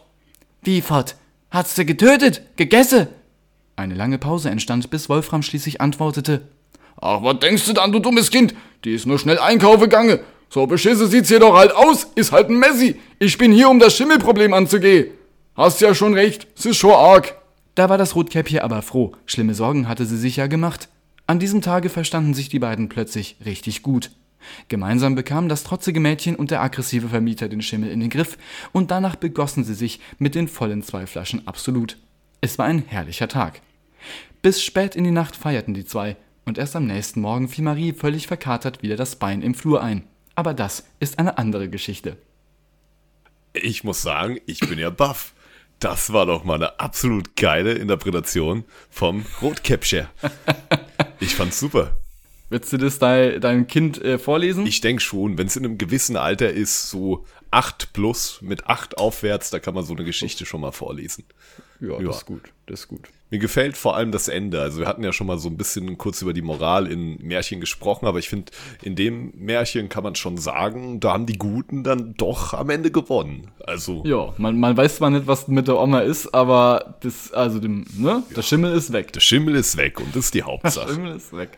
Wie 0.61 0.81
fort? 0.81 1.15
Hat's 1.49 1.75
sie 1.75 1.85
getötet? 1.85 2.41
Gegessen? 2.57 3.07
Eine 3.77 3.95
lange 3.95 4.17
Pause 4.17 4.49
entstand, 4.49 4.89
bis 4.89 5.07
Wolfram 5.07 5.41
schließlich 5.41 5.79
antwortete. 5.79 6.41
Ach, 7.01 7.23
was 7.23 7.39
denkst 7.39 7.65
du 7.65 7.73
dann, 7.73 7.93
du 7.93 7.99
dummes 7.99 8.29
Kind? 8.29 8.53
Die 8.83 8.93
ist 8.93 9.05
nur 9.05 9.17
schnell 9.17 9.39
einkaufen 9.39 9.83
gegangen. 9.83 10.19
So 10.49 10.67
beschisse 10.67 11.07
sieht's 11.07 11.29
hier 11.29 11.39
doch 11.39 11.55
halt 11.55 11.71
aus. 11.71 12.07
Ist 12.15 12.33
halt 12.33 12.49
ein 12.49 12.59
Messi. 12.59 12.99
Ich 13.19 13.37
bin 13.37 13.53
hier, 13.53 13.69
um 13.69 13.79
das 13.79 13.95
Schimmelproblem 13.95 14.53
anzugehen. 14.53 15.11
Hast 15.55 15.79
ja 15.79 15.95
schon 15.95 16.13
recht. 16.13 16.47
Es 16.57 16.65
ist 16.65 16.77
schon 16.77 16.91
arg. 16.91 17.35
Da 17.75 17.87
war 17.87 17.97
das 17.97 18.15
Rotkäppchen 18.15 18.59
aber 18.59 18.81
froh. 18.81 19.13
Schlimme 19.25 19.53
Sorgen 19.53 19.87
hatte 19.87 20.05
sie 20.05 20.17
sich 20.17 20.35
ja 20.35 20.47
gemacht. 20.47 20.89
An 21.29 21.37
diesem 21.37 21.61
Tage 21.61 21.89
verstanden 21.89 22.33
sich 22.33 22.49
die 22.49 22.57
beiden 22.57 22.89
plötzlich 22.89 23.35
richtig 23.45 23.83
gut. 23.83 24.09
Gemeinsam 24.67 25.13
bekamen 25.13 25.47
das 25.47 25.63
trotzige 25.63 25.99
Mädchen 25.99 26.35
und 26.35 26.49
der 26.49 26.59
aggressive 26.59 27.09
Vermieter 27.09 27.47
den 27.47 27.61
Schimmel 27.61 27.91
in 27.91 27.99
den 27.99 28.09
Griff 28.09 28.35
und 28.71 28.89
danach 28.89 29.15
begossen 29.15 29.63
sie 29.63 29.75
sich 29.75 29.99
mit 30.17 30.33
den 30.33 30.47
vollen 30.47 30.81
zwei 30.81 31.05
Flaschen 31.05 31.47
absolut. 31.47 31.97
Es 32.41 32.57
war 32.57 32.65
ein 32.65 32.83
herrlicher 32.87 33.27
Tag. 33.27 33.61
Bis 34.41 34.63
spät 34.63 34.95
in 34.95 35.03
die 35.03 35.11
Nacht 35.11 35.35
feierten 35.35 35.75
die 35.75 35.85
zwei 35.85 36.17
und 36.45 36.57
erst 36.57 36.75
am 36.75 36.87
nächsten 36.87 37.21
Morgen 37.21 37.47
fiel 37.47 37.63
Marie 37.63 37.93
völlig 37.93 38.25
verkatert 38.25 38.81
wieder 38.81 38.95
das 38.95 39.15
Bein 39.17 39.43
im 39.43 39.53
Flur 39.53 39.83
ein. 39.83 40.07
Aber 40.33 40.55
das 40.55 40.87
ist 40.99 41.19
eine 41.19 41.37
andere 41.37 41.69
Geschichte. 41.69 42.17
Ich 43.53 43.83
muss 43.83 44.01
sagen, 44.01 44.39
ich 44.47 44.61
bin 44.61 44.79
ja 44.79 44.89
baff. 44.89 45.35
Das 45.79 46.11
war 46.11 46.25
doch 46.25 46.43
mal 46.43 46.55
eine 46.55 46.79
absolut 46.79 47.35
geile 47.35 47.73
Interpretation 47.73 48.63
vom 48.89 49.27
Rotkäppchen. 49.43 50.07
Ich 51.19 51.35
fand's 51.35 51.59
super. 51.59 51.95
Willst 52.49 52.73
du 52.73 52.77
das 52.77 52.97
de 52.97 53.39
deinem 53.39 53.67
Kind 53.67 54.01
äh, 54.01 54.17
vorlesen? 54.17 54.65
Ich 54.65 54.81
denke 54.81 55.01
schon, 55.01 55.37
wenn 55.37 55.47
es 55.47 55.55
in 55.55 55.65
einem 55.65 55.77
gewissen 55.77 56.15
Alter 56.15 56.49
ist, 56.51 56.89
so 56.89 57.25
8 57.51 57.93
plus, 57.93 58.41
mit 58.41 58.67
8 58.67 58.97
aufwärts, 58.97 59.51
da 59.51 59.59
kann 59.59 59.75
man 59.75 59.83
so 59.83 59.93
eine 59.93 60.03
Geschichte 60.03 60.45
schon 60.45 60.61
mal 60.61 60.71
vorlesen. 60.71 61.25
Ja, 61.79 61.99
ja, 61.99 62.07
das 62.07 62.17
ist 62.17 62.25
gut. 62.25 62.51
Das 62.65 62.81
ist 62.81 62.87
gut. 62.87 63.09
Mir 63.31 63.39
gefällt 63.39 63.77
vor 63.77 63.95
allem 63.95 64.11
das 64.11 64.27
Ende. 64.27 64.59
Also 64.59 64.79
wir 64.79 64.87
hatten 64.87 65.03
ja 65.03 65.13
schon 65.13 65.27
mal 65.27 65.37
so 65.37 65.49
ein 65.49 65.57
bisschen 65.57 65.97
kurz 65.99 66.21
über 66.21 66.33
die 66.33 66.41
Moral 66.41 66.87
in 66.87 67.17
Märchen 67.21 67.59
gesprochen, 67.59 68.07
aber 68.07 68.17
ich 68.17 68.27
finde, 68.27 68.51
in 68.81 68.95
dem 68.95 69.31
Märchen 69.35 69.87
kann 69.87 70.03
man 70.03 70.15
schon 70.15 70.37
sagen, 70.37 70.99
da 70.99 71.13
haben 71.13 71.27
die 71.27 71.37
Guten 71.37 71.83
dann 71.83 72.15
doch 72.17 72.53
am 72.53 72.69
Ende 72.71 72.89
gewonnen. 72.89 73.51
Also. 73.65 74.03
Ja, 74.05 74.33
man, 74.37 74.59
man 74.59 74.75
weiß 74.75 74.97
zwar 74.97 75.11
nicht, 75.11 75.27
was 75.27 75.47
mit 75.47 75.67
der 75.67 75.79
Oma 75.79 75.99
ist, 75.99 76.33
aber 76.33 76.97
das, 77.01 77.31
also 77.31 77.59
dem, 77.59 77.85
ne? 77.95 78.23
Der 78.35 78.41
Schimmel 78.41 78.73
ist 78.73 78.91
weg. 78.93 79.13
Der 79.13 79.19
Schimmel 79.19 79.55
ist 79.55 79.77
weg 79.77 79.99
und 79.99 80.15
das 80.15 80.25
ist 80.25 80.33
die 80.33 80.43
Hauptsache. 80.49 80.87
Der 80.87 80.93
Schimmel 80.95 81.15
ist 81.15 81.35
weg. 81.35 81.51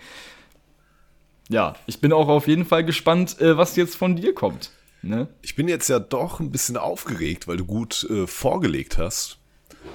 Ja, 1.48 1.76
ich 1.86 2.00
bin 2.00 2.12
auch 2.14 2.28
auf 2.28 2.48
jeden 2.48 2.66
Fall 2.66 2.84
gespannt, 2.84 3.40
äh, 3.40 3.58
was 3.58 3.76
jetzt 3.76 3.96
von 3.96 4.16
dir 4.16 4.34
kommt. 4.34 4.72
Ne? 5.02 5.28
Ich 5.42 5.56
bin 5.56 5.68
jetzt 5.68 5.88
ja 5.88 6.00
doch 6.00 6.40
ein 6.40 6.52
bisschen 6.52 6.78
aufgeregt, 6.78 7.48
weil 7.48 7.58
du 7.58 7.66
gut 7.66 8.08
äh, 8.10 8.28
vorgelegt 8.28 8.98
hast. 8.98 9.41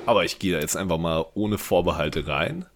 Aber 0.06 0.24
ich 0.24 0.38
gehe 0.38 0.52
da 0.52 0.60
jetzt 0.60 0.76
einfach 0.76 0.98
mal 0.98 1.26
ohne 1.34 1.58
Vorbehalte 1.58 2.26
rein. 2.26 2.66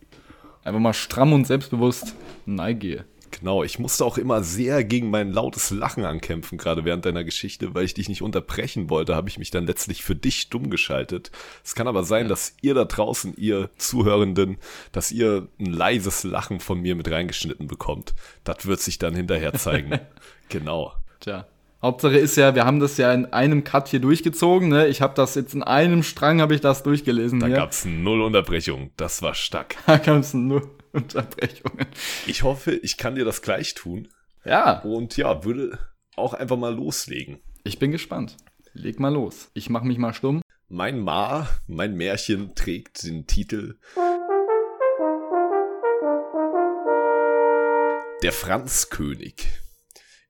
Einfach 0.64 0.80
mal 0.80 0.95
stramm 0.95 1.33
und 1.33 1.47
selbstbewusst 1.47 2.14
neigehe. 2.45 3.04
Genau, 3.30 3.62
ich 3.62 3.78
musste 3.78 4.04
auch 4.04 4.19
immer 4.19 4.42
sehr 4.42 4.83
gegen 4.83 5.11
mein 5.11 5.33
lautes 5.33 5.71
Lachen 5.71 6.04
ankämpfen, 6.04 6.59
gerade 6.59 6.85
während 6.85 7.04
deiner 7.04 7.25
Geschichte, 7.25 7.75
weil 7.75 7.85
ich 7.85 7.95
dich 7.95 8.09
nicht 8.09 8.23
unterbrechen 8.23 8.90
wollte, 8.90 9.14
habe 9.14 9.28
ich 9.28 9.38
mich 9.38 9.50
dann 9.50 9.66
letztlich 9.66 10.02
für 10.02 10.16
dich 10.16 10.50
dumm 10.50 10.69
geschaltet. 10.69 11.30
Es 11.64 11.75
kann 11.75 11.87
aber 11.87 12.02
sein, 12.02 12.25
ja. 12.25 12.28
dass 12.28 12.57
ihr 12.61 12.75
da 12.75 12.85
draußen, 12.85 13.35
ihr 13.37 13.71
Zuhörenden, 13.76 14.59
dass 14.92 15.12
ihr 15.12 15.49
ein 15.59 15.66
leises 15.66 16.25
Lachen 16.25 16.61
von 16.61 16.80
mir 16.80 16.97
mit 16.97 17.11
reingeschnitten 17.11 17.69
bekommt. 17.69 18.14
Das 18.45 18.66
wird 18.66 18.80
sich 18.80 18.99
dann 18.99 19.14
hinterher 19.14 19.54
zeigen. 19.54 20.00
genau. 20.49 20.92
Tja. 21.21 21.47
Hauptsache 21.83 22.19
ist 22.19 22.37
ja, 22.37 22.55
wir 22.55 22.67
haben 22.67 22.79
das 22.79 22.99
ja 22.99 23.13
in 23.13 23.33
einem 23.33 23.65
Cut 23.65 23.89
hier 23.89 24.01
durchgezogen. 24.01 24.69
Ne? 24.69 24.89
Ich 24.89 25.01
habe 25.01 25.15
das 25.15 25.35
jetzt 25.35 25.55
in 25.55 25.63
einem 25.63 26.03
Strang 26.03 26.43
habe 26.43 26.55
ich 26.55 26.61
das 26.61 26.83
durchgelesen. 26.83 27.41
Da 27.41 27.49
gab 27.49 27.71
es 27.71 27.87
null 27.87 28.21
Unterbrechungen. 28.21 28.91
Das 28.97 29.23
war 29.23 29.35
stark. 29.35 29.77
Da 29.87 29.97
gab 29.97 30.19
es 30.19 30.35
null 30.35 30.69
Unterbrechungen. 30.93 31.87
Ich 32.27 32.43
hoffe, 32.43 32.73
ich 32.73 32.99
kann 32.99 33.15
dir 33.15 33.25
das 33.25 33.41
gleich 33.41 33.75
tun. 33.75 34.09
Ja. 34.45 34.81
Und 34.81 35.17
ja, 35.17 35.43
würde 35.45 35.79
auch 36.17 36.35
einfach 36.35 36.59
mal 36.59 36.75
loslegen. 36.75 37.41
Ich 37.65 37.79
bin 37.79 37.93
gespannt. 37.93 38.37
Leg 38.75 39.01
mal 39.01 39.13
los. 39.13 39.51
Ich 39.55 39.71
mach 39.71 39.83
mich 39.83 39.97
mal 39.97 40.13
stumm. 40.13 40.43
Mein 40.69 41.01
Ma, 41.01 41.49
mein 41.67 41.97
Märchen 41.97 42.55
trägt 42.55 43.05
den 43.05 43.27
Titel 43.27 43.79
Der 48.23 48.33
Franzkönig. 48.33 49.49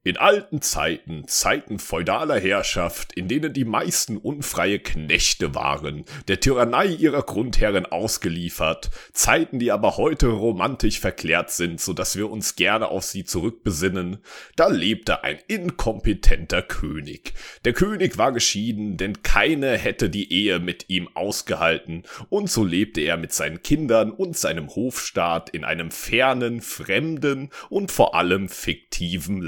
In 0.02 0.16
alten 0.16 0.62
Zeiten, 0.62 1.28
Zeiten 1.28 1.78
feudaler 1.78 2.40
Herrschaft, 2.40 3.12
in 3.12 3.28
denen 3.28 3.52
die 3.52 3.66
meisten 3.66 4.16
unfreie 4.16 4.78
Knechte 4.78 5.54
waren, 5.54 6.06
der 6.26 6.40
Tyrannei 6.40 6.86
ihrer 6.86 7.20
Grundherren 7.20 7.84
ausgeliefert, 7.84 8.90
Zeiten, 9.12 9.58
die 9.58 9.70
aber 9.70 9.98
heute 9.98 10.28
romantisch 10.28 11.00
verklärt 11.00 11.50
sind, 11.50 11.82
so 11.82 11.92
dass 11.92 12.16
wir 12.16 12.30
uns 12.30 12.56
gerne 12.56 12.88
auf 12.88 13.04
sie 13.04 13.24
zurückbesinnen, 13.24 14.24
da 14.56 14.68
lebte 14.68 15.22
ein 15.22 15.38
inkompetenter 15.48 16.62
König. 16.62 17.34
Der 17.66 17.74
König 17.74 18.16
war 18.16 18.32
geschieden, 18.32 18.96
denn 18.96 19.22
keine 19.22 19.76
hätte 19.76 20.08
die 20.08 20.32
Ehe 20.32 20.60
mit 20.60 20.88
ihm 20.88 21.10
ausgehalten, 21.12 22.04
und 22.30 22.48
so 22.48 22.64
lebte 22.64 23.02
er 23.02 23.18
mit 23.18 23.34
seinen 23.34 23.62
Kindern 23.62 24.12
und 24.12 24.34
seinem 24.34 24.74
Hofstaat 24.74 25.50
in 25.50 25.62
einem 25.62 25.90
fernen, 25.90 26.62
fremden 26.62 27.50
und 27.68 27.92
vor 27.92 28.14
allem 28.14 28.48
fiktiven 28.48 29.42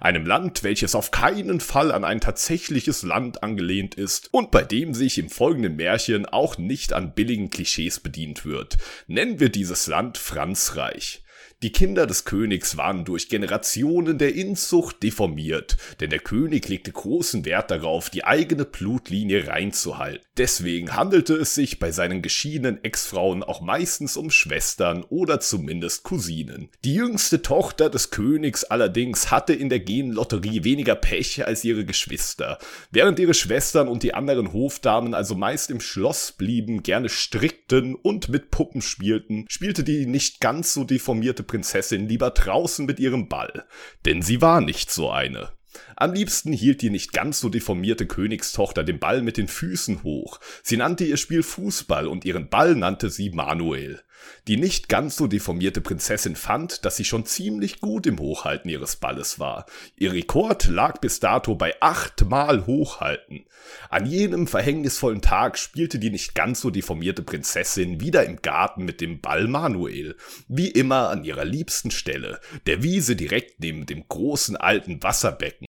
Einem 0.00 0.26
Land, 0.26 0.62
welches 0.62 0.94
auf 0.94 1.10
keinen 1.10 1.60
Fall 1.60 1.92
an 1.92 2.04
ein 2.04 2.20
tatsächliches 2.20 3.02
Land 3.02 3.42
angelehnt 3.42 3.94
ist 3.94 4.32
und 4.32 4.50
bei 4.50 4.62
dem 4.62 4.94
sich 4.94 5.18
im 5.18 5.30
folgenden 5.30 5.76
Märchen 5.76 6.26
auch 6.26 6.58
nicht 6.58 6.92
an 6.92 7.14
billigen 7.14 7.50
Klischees 7.50 8.00
bedient 8.00 8.44
wird. 8.44 8.78
Nennen 9.06 9.40
wir 9.40 9.48
dieses 9.48 9.86
Land 9.86 10.18
Franzreich. 10.18 11.23
Die 11.62 11.72
Kinder 11.72 12.06
des 12.06 12.24
Königs 12.24 12.76
waren 12.76 13.04
durch 13.04 13.28
Generationen 13.28 14.18
der 14.18 14.34
Inzucht 14.34 15.02
deformiert, 15.02 15.76
denn 16.00 16.10
der 16.10 16.18
König 16.18 16.68
legte 16.68 16.92
großen 16.92 17.44
Wert 17.44 17.70
darauf, 17.70 18.10
die 18.10 18.24
eigene 18.24 18.64
Blutlinie 18.64 19.46
reinzuhalten. 19.46 20.24
Deswegen 20.36 20.94
handelte 20.94 21.34
es 21.34 21.54
sich 21.54 21.78
bei 21.78 21.92
seinen 21.92 22.20
geschiedenen 22.20 22.82
Ex-Frauen 22.82 23.42
auch 23.44 23.60
meistens 23.60 24.16
um 24.16 24.30
Schwestern 24.30 25.04
oder 25.04 25.38
zumindest 25.40 26.02
Cousinen. 26.02 26.70
Die 26.84 26.94
jüngste 26.94 27.40
Tochter 27.40 27.88
des 27.88 28.10
Königs 28.10 28.64
allerdings 28.64 29.30
hatte 29.30 29.54
in 29.54 29.68
der 29.68 29.80
Genlotterie 29.80 30.64
weniger 30.64 30.96
Pech 30.96 31.46
als 31.46 31.64
ihre 31.64 31.84
Geschwister. 31.84 32.58
Während 32.90 33.18
ihre 33.20 33.34
Schwestern 33.34 33.88
und 33.88 34.02
die 34.02 34.12
anderen 34.12 34.52
Hofdamen 34.52 35.14
also 35.14 35.34
meist 35.36 35.70
im 35.70 35.80
Schloss 35.80 36.32
blieben, 36.32 36.82
gerne 36.82 37.08
strickten 37.08 37.94
und 37.94 38.28
mit 38.28 38.50
Puppen 38.50 38.82
spielten, 38.82 39.46
spielte 39.48 39.84
die 39.84 40.06
nicht 40.06 40.40
ganz 40.40 40.74
so 40.74 40.84
deformierte 40.84 41.43
Prinzessin 41.44 42.08
lieber 42.08 42.30
draußen 42.30 42.86
mit 42.86 42.98
ihrem 42.98 43.28
Ball, 43.28 43.64
denn 44.04 44.22
sie 44.22 44.42
war 44.42 44.60
nicht 44.60 44.90
so 44.90 45.10
eine. 45.10 45.50
Am 45.96 46.12
liebsten 46.12 46.52
hielt 46.52 46.82
die 46.82 46.90
nicht 46.90 47.12
ganz 47.12 47.40
so 47.40 47.48
deformierte 47.48 48.06
Königstochter 48.06 48.84
den 48.84 48.98
Ball 48.98 49.22
mit 49.22 49.36
den 49.36 49.48
Füßen 49.48 50.02
hoch. 50.02 50.40
Sie 50.62 50.76
nannte 50.76 51.04
ihr 51.04 51.16
Spiel 51.16 51.42
Fußball 51.42 52.06
und 52.06 52.24
ihren 52.24 52.48
Ball 52.48 52.74
nannte 52.74 53.10
sie 53.10 53.30
Manuel. 53.30 54.02
Die 54.48 54.56
nicht 54.56 54.88
ganz 54.88 55.16
so 55.16 55.26
deformierte 55.26 55.80
Prinzessin 55.80 56.36
fand, 56.36 56.84
dass 56.84 56.96
sie 56.96 57.04
schon 57.04 57.26
ziemlich 57.26 57.80
gut 57.80 58.06
im 58.06 58.18
Hochhalten 58.18 58.70
ihres 58.70 58.96
Balles 58.96 59.38
war. 59.38 59.66
Ihr 59.96 60.12
Rekord 60.12 60.66
lag 60.68 61.00
bis 61.00 61.20
dato 61.20 61.54
bei 61.54 61.74
achtmal 61.80 62.66
Hochhalten. 62.66 63.44
An 63.88 64.06
jenem 64.06 64.46
verhängnisvollen 64.46 65.22
Tag 65.22 65.58
spielte 65.58 65.98
die 65.98 66.10
nicht 66.10 66.34
ganz 66.34 66.60
so 66.60 66.70
deformierte 66.70 67.22
Prinzessin 67.22 68.00
wieder 68.00 68.24
im 68.24 68.42
Garten 68.42 68.84
mit 68.84 69.00
dem 69.00 69.20
Ball 69.20 69.46
Manuel. 69.46 70.16
Wie 70.48 70.68
immer 70.68 71.10
an 71.10 71.24
ihrer 71.24 71.44
liebsten 71.44 71.90
Stelle, 71.90 72.40
der 72.66 72.82
Wiese 72.82 73.16
direkt 73.16 73.60
neben 73.60 73.86
dem 73.86 74.06
großen 74.08 74.56
alten 74.56 75.02
Wasserbecken. 75.02 75.66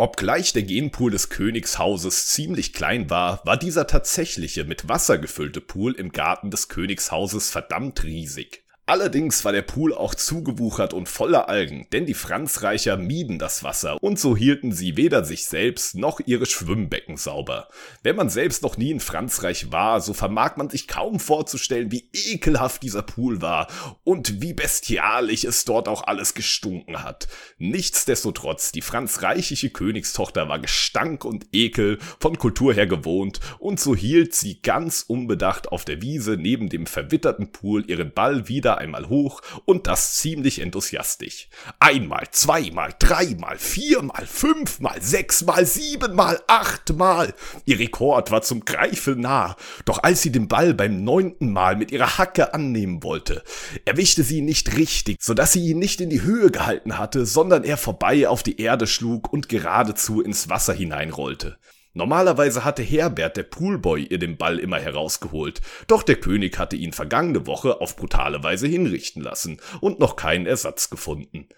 Obgleich 0.00 0.54
der 0.54 0.62
Genpool 0.62 1.10
des 1.10 1.28
Königshauses 1.28 2.28
ziemlich 2.28 2.72
klein 2.72 3.10
war, 3.10 3.44
war 3.44 3.58
dieser 3.58 3.86
tatsächliche 3.86 4.64
mit 4.64 4.88
Wasser 4.88 5.18
gefüllte 5.18 5.60
Pool 5.60 5.92
im 5.92 6.10
Garten 6.10 6.50
des 6.50 6.70
Königshauses 6.70 7.50
verdammt 7.50 8.02
riesig. 8.02 8.64
Allerdings 8.90 9.44
war 9.44 9.52
der 9.52 9.62
Pool 9.62 9.94
auch 9.94 10.16
zugewuchert 10.16 10.94
und 10.94 11.08
voller 11.08 11.48
Algen, 11.48 11.86
denn 11.92 12.06
die 12.06 12.14
Franzreicher 12.14 12.96
mieden 12.96 13.38
das 13.38 13.62
Wasser 13.62 14.02
und 14.02 14.18
so 14.18 14.36
hielten 14.36 14.72
sie 14.72 14.96
weder 14.96 15.22
sich 15.24 15.46
selbst 15.46 15.94
noch 15.94 16.18
ihre 16.26 16.44
Schwimmbecken 16.44 17.16
sauber. 17.16 17.68
Wenn 18.02 18.16
man 18.16 18.30
selbst 18.30 18.64
noch 18.64 18.76
nie 18.76 18.90
in 18.90 18.98
Frankreich 18.98 19.70
war, 19.70 20.00
so 20.00 20.12
vermag 20.12 20.56
man 20.56 20.70
sich 20.70 20.88
kaum 20.88 21.20
vorzustellen, 21.20 21.92
wie 21.92 22.10
ekelhaft 22.12 22.82
dieser 22.82 23.02
Pool 23.02 23.40
war 23.40 23.68
und 24.02 24.42
wie 24.42 24.54
bestialisch 24.54 25.44
es 25.44 25.64
dort 25.64 25.86
auch 25.86 26.02
alles 26.08 26.34
gestunken 26.34 27.04
hat. 27.04 27.28
Nichtsdestotrotz, 27.58 28.72
die 28.72 28.82
franzreichische 28.82 29.70
Königstochter 29.70 30.48
war 30.48 30.58
Gestank 30.58 31.24
und 31.24 31.46
Ekel 31.52 32.00
von 32.18 32.38
Kultur 32.38 32.74
her 32.74 32.88
gewohnt 32.88 33.38
und 33.60 33.78
so 33.78 33.94
hielt 33.94 34.34
sie 34.34 34.60
ganz 34.62 35.04
unbedacht 35.06 35.68
auf 35.70 35.84
der 35.84 36.02
Wiese 36.02 36.32
neben 36.36 36.68
dem 36.68 36.86
verwitterten 36.86 37.52
Pool 37.52 37.88
ihren 37.88 38.12
Ball 38.12 38.48
wieder 38.48 38.79
einmal 38.80 39.08
hoch 39.08 39.40
und 39.64 39.86
das 39.86 40.16
ziemlich 40.16 40.58
enthusiastisch. 40.58 41.48
Einmal, 41.78 42.26
zweimal, 42.32 42.94
dreimal, 42.98 43.58
viermal, 43.58 44.26
fünfmal, 44.26 45.00
sechsmal, 45.00 45.66
siebenmal, 45.66 46.42
achtmal. 46.48 47.34
Ihr 47.64 47.78
Rekord 47.78 48.30
war 48.30 48.42
zum 48.42 48.64
Greifen 48.64 49.20
nah. 49.20 49.56
Doch 49.84 50.02
als 50.02 50.22
sie 50.22 50.32
den 50.32 50.48
Ball 50.48 50.74
beim 50.74 51.04
neunten 51.04 51.52
Mal 51.52 51.76
mit 51.76 51.92
ihrer 51.92 52.18
Hacke 52.18 52.54
annehmen 52.54 53.02
wollte, 53.02 53.44
erwischte 53.84 54.24
sie 54.24 54.38
ihn 54.38 54.46
nicht 54.46 54.76
richtig, 54.76 55.18
so 55.20 55.34
dass 55.34 55.52
sie 55.52 55.68
ihn 55.68 55.78
nicht 55.78 56.00
in 56.00 56.10
die 56.10 56.22
Höhe 56.22 56.50
gehalten 56.50 56.98
hatte, 56.98 57.26
sondern 57.26 57.64
er 57.64 57.76
vorbei 57.76 58.28
auf 58.28 58.42
die 58.42 58.60
Erde 58.60 58.86
schlug 58.86 59.32
und 59.32 59.48
geradezu 59.48 60.20
ins 60.20 60.48
Wasser 60.48 60.72
hineinrollte. 60.72 61.58
Normalerweise 61.92 62.64
hatte 62.64 62.82
Herbert, 62.82 63.36
der 63.36 63.42
Poolboy, 63.42 64.04
ihr 64.04 64.18
den 64.18 64.36
Ball 64.36 64.60
immer 64.60 64.78
herausgeholt, 64.78 65.60
doch 65.88 66.04
der 66.04 66.16
König 66.16 66.58
hatte 66.58 66.76
ihn 66.76 66.92
vergangene 66.92 67.46
Woche 67.46 67.80
auf 67.80 67.96
brutale 67.96 68.44
Weise 68.44 68.68
hinrichten 68.68 69.22
lassen 69.22 69.60
und 69.80 69.98
noch 69.98 70.14
keinen 70.14 70.46
Ersatz 70.46 70.88
gefunden. 70.88 71.48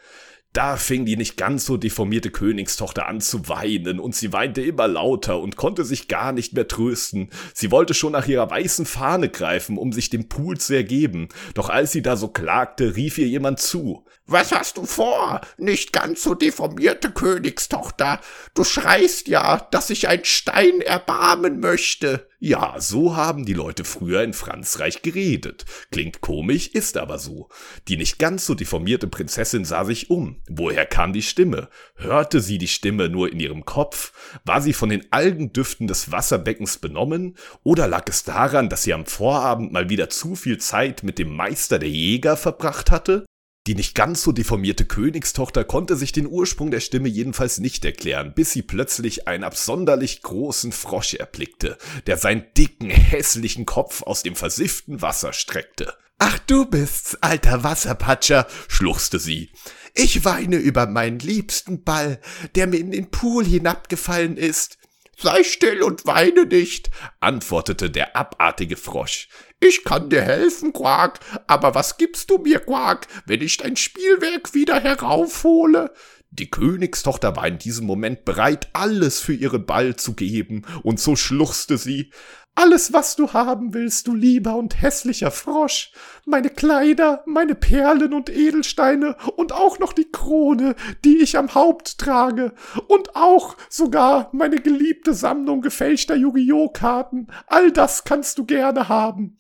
Da 0.53 0.77
fing 0.77 1.07
die 1.07 1.17
nicht 1.17 1.39
ganz 1.39 1.65
so 1.65 1.79
deformierte 1.79 2.31
Königstochter 2.31 3.07
an 3.07 3.23
zu 3.23 3.49
weinen, 3.49 3.99
und 3.99 4.15
sie 4.15 4.35
weinte 4.35 4.61
immer 4.61 4.87
lauter 4.87 5.41
und 5.41 5.57
konnte 5.57 5.85
sich 5.85 6.09
gar 6.09 6.33
nicht 6.33 6.53
mehr 6.53 6.69
trösten. 6.69 7.31
Sie 7.55 7.71
wollte 7.71 7.95
schon 7.95 8.13
nach 8.13 8.27
ihrer 8.27 8.51
weißen 8.51 8.85
Fahne 8.85 9.31
greifen, 9.31 9.79
um 9.79 9.93
sich 9.93 10.11
dem 10.11 10.29
Pool 10.29 10.59
zu 10.59 10.75
ergeben, 10.75 11.29
doch 11.55 11.71
als 11.71 11.93
sie 11.93 12.03
da 12.03 12.17
so 12.17 12.29
klagte, 12.29 12.97
rief 12.97 13.17
ihr 13.17 13.29
jemand 13.29 13.61
zu. 13.61 14.05
Was 14.27 14.53
hast 14.53 14.77
du 14.77 14.85
vor, 14.85 15.41
nicht 15.57 15.93
ganz 15.93 16.23
so 16.23 16.35
deformierte 16.35 17.11
Königstochter? 17.11 18.21
Du 18.55 18.63
schreist 18.63 19.29
ja, 19.29 19.67
dass 19.71 19.89
ich 19.89 20.09
ein 20.09 20.25
Stein 20.25 20.83
erbarmen 20.83 21.61
möchte. 21.61 22.29
Ja, 22.45 22.81
so 22.81 23.15
haben 23.15 23.47
die 23.47 23.53
Leute 23.53 23.85
früher 23.85 24.25
in 24.25 24.33
Frankreich 24.33 25.03
geredet. 25.03 25.65
Klingt 25.93 26.23
komisch, 26.23 26.67
ist 26.67 26.97
aber 26.97 27.21
so. 27.21 27.49
Die 27.87 27.97
nicht 27.97 28.19
ganz 28.19 28.47
so 28.47 28.57
deformierte 28.57 29.07
Prinzessin 29.07 29.65
sah 29.65 29.85
sich 29.85 30.11
um. 30.11 30.41
Woher 30.49 30.85
kam 30.85 31.13
die 31.13 31.23
Stimme? 31.23 31.69
Hörte 31.95 32.41
sie 32.41 32.59
die 32.59 32.67
Stimme 32.67 33.09
nur 33.09 33.31
in 33.31 33.39
ihrem 33.39 33.65
Kopf? 33.65 34.13
War 34.45 34.61
sie 34.61 34.73
von 34.73 34.89
den 34.89 35.07
Algendüften 35.13 35.87
des 35.87 36.11
Wasserbeckens 36.11 36.79
benommen? 36.79 37.37
Oder 37.63 37.87
lag 37.87 38.07
es 38.09 38.25
daran, 38.25 38.69
dass 38.69 38.83
sie 38.83 38.93
am 38.93 39.07
Vorabend 39.07 39.71
mal 39.71 39.89
wieder 39.89 40.11
zu 40.11 40.35
viel 40.35 40.59
Zeit 40.59 41.05
mit 41.05 41.21
dem 41.21 41.33
Meister 41.37 41.79
der 41.79 41.91
Jäger 41.91 42.37
verbracht 42.37 42.91
hatte? 42.91 43.25
Die 43.69 43.77
nicht 43.77 43.95
ganz 43.95 44.25
so 44.25 44.33
deformierte 44.33 44.85
Königstochter 44.85 45.63
konnte 45.63 45.97
sich 45.97 46.11
den 46.11 46.27
Ursprung 46.27 46.73
der 46.73 46.81
Stimme 46.81 47.09
jedenfalls 47.09 47.59
nicht 47.59 47.85
erklären, 47.85 48.35
bis 48.35 48.51
sie 48.51 48.63
plötzlich 48.63 49.29
einen 49.29 49.45
absonderlich 49.45 50.23
großen 50.23 50.73
Frosch 50.73 51.15
erblickte, 51.15 51.79
der 52.09 52.17
seinen 52.17 52.45
dicken, 52.59 52.91
hässlichen 52.91 53.65
Kopf 53.65 54.03
aus 54.03 54.25
dem 54.25 54.35
versifften 54.35 55.01
Wasser 55.01 55.33
streckte. 55.33 55.95
Ach, 56.19 56.41
du 56.41 56.67
bist's, 56.67 57.17
alter 57.21 57.63
Wasserpatscher, 57.63 58.49
schluchzte 58.67 59.21
sie. 59.21 59.51
Ich 59.95 60.25
weine 60.25 60.57
über 60.57 60.89
meinen 60.89 61.21
liebsten 61.21 61.85
Ball, 61.85 62.21
der 62.57 62.67
mir 62.67 62.81
in 62.81 62.91
den 62.91 63.13
Pool 63.13 63.45
hinabgefallen 63.45 64.37
ist. 64.37 64.79
Sei 65.17 65.45
still 65.45 65.83
und 65.83 66.05
weine 66.05 66.47
nicht, 66.47 66.91
antwortete 67.21 67.91
der 67.91 68.17
abartige 68.17 68.77
Frosch. 68.77 69.29
Ich 69.65 69.85
kann 69.85 70.11
dir 70.11 70.23
helfen, 70.23 70.73
Quark, 70.73 71.21
aber 71.47 71.77
was 71.77 71.97
gibst 71.97 72.31
du 72.31 72.39
mir, 72.39 72.59
Quark, 72.59 73.07
wenn 73.27 73.41
ich 73.41 73.59
dein 73.59 73.77
Spielwerk 73.77 74.55
wieder 74.55 74.81
heraufhole? 74.81 75.93
Die 76.31 76.51
Königstochter 76.51 77.37
war 77.37 77.47
in 77.47 77.59
diesem 77.59 77.87
Moment 77.87 78.25
bereit, 78.25 78.71
alles 78.73 79.21
für 79.21 79.35
ihren 79.35 79.65
Ball 79.65 79.95
zu 79.95 80.15
geben, 80.15 80.63
und 80.83 80.99
so 80.99 81.15
schluchzte 81.15 81.79
sie 81.79 82.11
alles, 82.55 82.93
was 82.93 83.17
du 83.17 83.33
haben 83.33 83.73
willst, 83.73 84.07
du 84.07 84.15
lieber 84.15 84.57
und 84.57 84.83
hässlicher 84.83 85.31
Frosch. 85.31 85.93
Meine 86.27 86.51
Kleider, 86.51 87.23
meine 87.27 87.55
Perlen 87.55 88.13
und 88.13 88.29
Edelsteine 88.29 89.17
und 89.37 89.53
auch 89.53 89.79
noch 89.79 89.93
die 89.93 90.11
Krone, 90.11 90.75
die 91.05 91.19
ich 91.19 91.39
am 91.39 91.55
Haupt 91.55 91.99
trage. 91.99 92.53
Und 92.89 93.17
auch 93.17 93.57
sogar 93.69 94.29
meine 94.33 94.57
geliebte 94.57 95.15
Sammlung 95.15 95.63
gefälschter 95.63 96.15
Yu-Gi-Oh! 96.15 96.69
Karten. 96.69 97.29
All 97.47 97.73
das 97.73 98.05
kannst 98.05 98.39
du 98.39 98.45
gerne 98.45 98.89
haben. 98.89 99.39